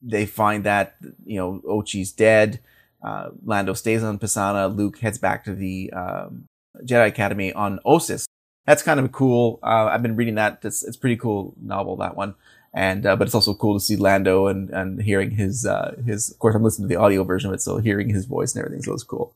[0.00, 2.60] they find that you know Ochi's dead.
[3.02, 4.74] Uh, Lando stays on Pasaana.
[4.74, 6.44] Luke heads back to the um,
[6.84, 8.26] Jedi Academy on Ossus.
[8.66, 9.58] That's kind of cool.
[9.62, 10.60] Uh, I've been reading that.
[10.62, 12.34] It's it's pretty cool novel that one.
[12.74, 16.30] And uh, but it's also cool to see Lando and and hearing his uh, his.
[16.30, 18.64] Of course, I'm listening to the audio version of it, so hearing his voice and
[18.64, 18.82] everything.
[18.82, 19.34] So it's cool.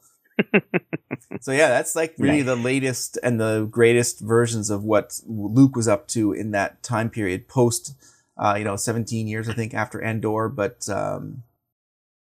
[1.41, 2.47] So yeah, that's like really Nice.
[2.47, 7.11] the latest and the greatest versions of what Luke was up to in that time
[7.11, 7.95] period post,
[8.36, 11.43] uh, you know, 17 years I think after Endor, but um,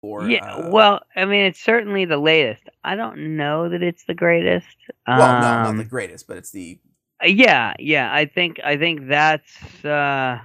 [0.01, 0.43] or, yeah.
[0.45, 2.64] uh, well, I mean, it's certainly the latest.
[2.84, 4.68] I don't know that it's the greatest.
[5.08, 6.80] well, no, not Um, the greatest, but it's the
[7.24, 8.14] Uh, yeah, yeah.
[8.14, 10.39] I think I think that's uh,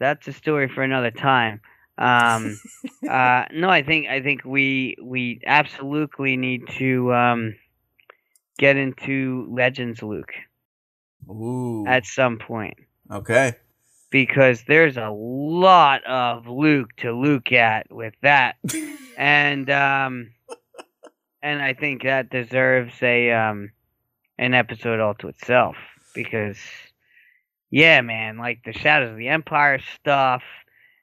[0.00, 1.60] that's a story for another time.
[1.98, 2.60] Um,
[3.08, 7.56] uh, no, I think I think we we absolutely need to um,
[8.58, 10.32] get into Legends Luke
[11.28, 11.86] Ooh.
[11.86, 12.76] at some point
[13.10, 13.54] okay.
[14.10, 18.56] because there's a lot of Luke to look at with that,
[19.16, 20.30] and um,
[21.42, 23.70] and I think that deserves a um,
[24.38, 25.76] an episode all to itself
[26.14, 26.58] because
[27.70, 30.42] yeah, man, like the Shadows of the Empire stuff,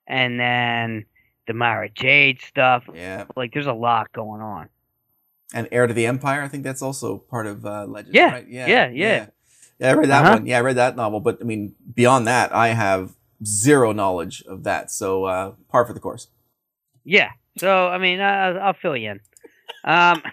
[0.08, 1.06] and then
[1.47, 2.84] the Mara Jade stuff.
[2.93, 3.26] Yeah.
[3.36, 4.70] Like, there's a lot going on.
[5.54, 8.47] And Heir to the Empire, I think that's also part of uh, Legends, Yeah, right?
[8.47, 9.28] yeah, yeah.
[9.80, 10.34] Yeah, I read that Uh-huh.
[10.38, 10.45] one.
[10.45, 11.20] Yeah, I read that novel.
[11.20, 13.14] But I mean, beyond that, I have
[13.45, 14.89] zero knowledge of that.
[14.91, 16.28] So uh, par for the course.
[17.04, 17.30] Yeah.
[17.58, 19.20] So I mean, uh, I'll fill you in.
[19.84, 20.24] Um,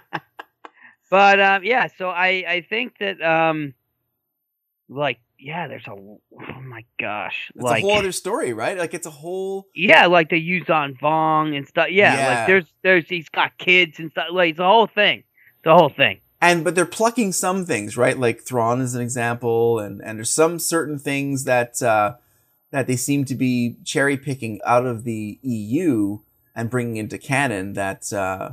[1.10, 1.88] but um, yeah.
[1.98, 3.74] So I I think that um,
[4.88, 6.18] like yeah, there's a oh
[6.62, 8.78] my gosh, It's like a whole other story, right?
[8.78, 9.66] Like it's a whole.
[9.74, 11.88] yeah, like the Yuuzhan Vong and stuff.
[11.90, 12.28] Yeah, Yeah.
[12.38, 14.28] like there's there's he's got kids and stuff.
[14.32, 15.24] Like it's the whole thing,
[15.62, 16.20] the whole thing.
[16.40, 18.18] And but they're plucking some things, right?
[18.18, 22.14] Like Thrawn is an example, and and there's some certain things that uh,
[22.70, 26.20] that they seem to be cherry picking out of the EU
[26.56, 28.52] and bringing into canon that uh,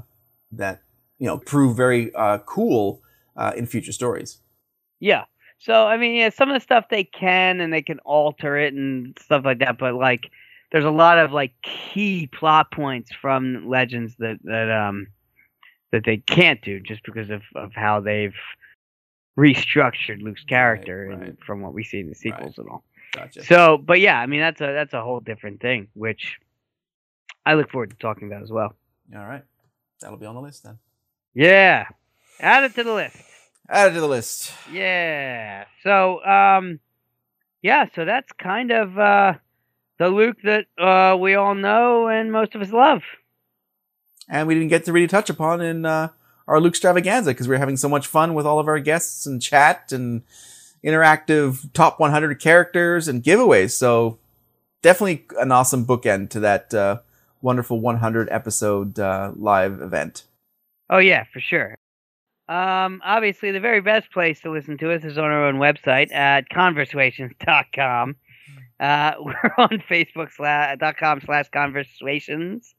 [0.51, 0.81] that
[1.19, 3.01] you know prove very uh, cool
[3.37, 4.39] uh, in future stories.
[4.99, 5.23] Yeah.
[5.61, 8.73] So I mean, yeah, some of the stuff they can and they can alter it
[8.73, 10.31] and stuff like that, but like
[10.71, 15.07] there's a lot of like key plot points from Legends that that um
[15.91, 18.33] that they can't do just because of of how they've
[19.37, 21.29] restructured Luke's character right.
[21.29, 22.83] and from what we see in the sequels and all.
[23.13, 23.43] Gotcha.
[23.43, 26.39] So, but yeah, I mean that's a that's a whole different thing, which
[27.45, 28.73] I look forward to talking about as well.
[29.15, 29.43] All right,
[29.99, 30.79] that'll be on the list then.
[31.35, 31.85] Yeah,
[32.39, 33.30] add it to the list.
[33.71, 34.51] Add it to the list.
[34.71, 35.63] Yeah.
[35.81, 36.79] So, um,
[37.61, 37.85] yeah.
[37.95, 39.33] So that's kind of uh,
[39.97, 43.01] the Luke that uh, we all know and most of us love.
[44.27, 46.09] and we didn't get to really touch upon in uh,
[46.47, 49.25] our Luke extravaganza because we were having so much fun with all of our guests
[49.25, 50.23] and chat and
[50.83, 53.71] interactive top 100 characters and giveaways.
[53.71, 54.19] So
[54.81, 56.99] definitely an awesome bookend to that uh,
[57.41, 60.25] wonderful 100 episode uh, live event.
[60.89, 61.77] Oh yeah, for sure.
[62.51, 66.13] Um, obviously, the very best place to listen to us is on our own website
[66.13, 68.17] at conversations.com.
[68.77, 72.75] Uh, we're on Facebook slash, dot com slash conversations,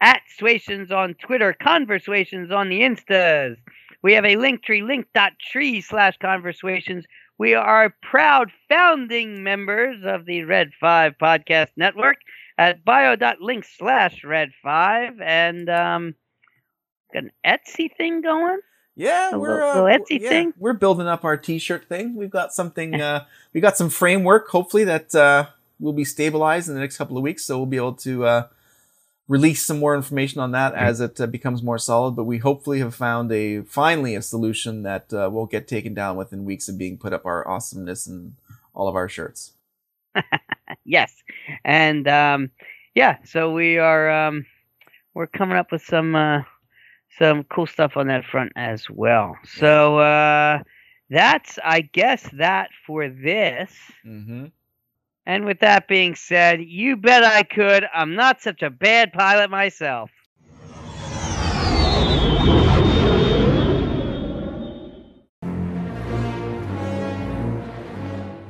[0.00, 3.58] at Swations on Twitter, conversations on the Instas.
[4.02, 7.04] We have a link tree, link.tree slash conversations.
[7.38, 12.16] We are proud founding members of the Red 5 Podcast Network
[12.58, 15.20] at bio.link slash Red 5.
[15.20, 16.16] And, um,
[17.14, 18.58] got an Etsy thing going.
[18.94, 20.54] Yeah, we're uh, yeah, thing?
[20.58, 22.14] We're building up our t-shirt thing.
[22.14, 22.92] We've got something.
[23.02, 24.48] Uh, we got some framework.
[24.48, 25.46] Hopefully that uh,
[25.80, 28.46] will be stabilized in the next couple of weeks, so we'll be able to uh,
[29.26, 32.12] release some more information on that as it uh, becomes more solid.
[32.12, 36.16] But we hopefully have found a finally a solution that uh, won't get taken down
[36.16, 37.26] within weeks of being put up.
[37.26, 38.34] Our awesomeness and
[38.74, 39.52] all of our shirts.
[40.84, 41.12] yes,
[41.64, 42.50] and um,
[42.94, 44.46] yeah, so we are um,
[45.14, 46.42] we're coming up with some uh,
[47.18, 49.36] some cool stuff on that front as well.
[49.44, 50.62] So uh,
[51.10, 53.72] that's I guess that for this.
[54.06, 54.46] Mm-hmm.
[55.24, 57.84] And with that being said, you bet I could.
[57.94, 60.10] I'm not such a bad pilot myself.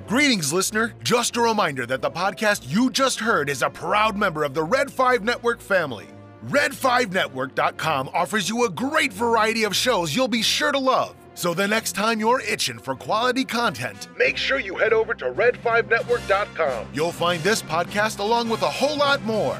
[0.06, 0.92] Greetings, listener.
[1.02, 4.62] Just a reminder that the podcast you just heard is a proud member of the
[4.62, 6.06] Red 5 Network family.
[6.48, 11.14] Red5Network.com offers you a great variety of shows you'll be sure to love.
[11.34, 15.26] So the next time you're itching for quality content, make sure you head over to
[15.26, 16.88] Red5Network.com.
[16.92, 19.58] You'll find this podcast along with a whole lot more.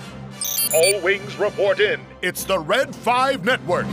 [0.74, 2.00] All wings report in.
[2.20, 3.86] It's the Red 5 Network.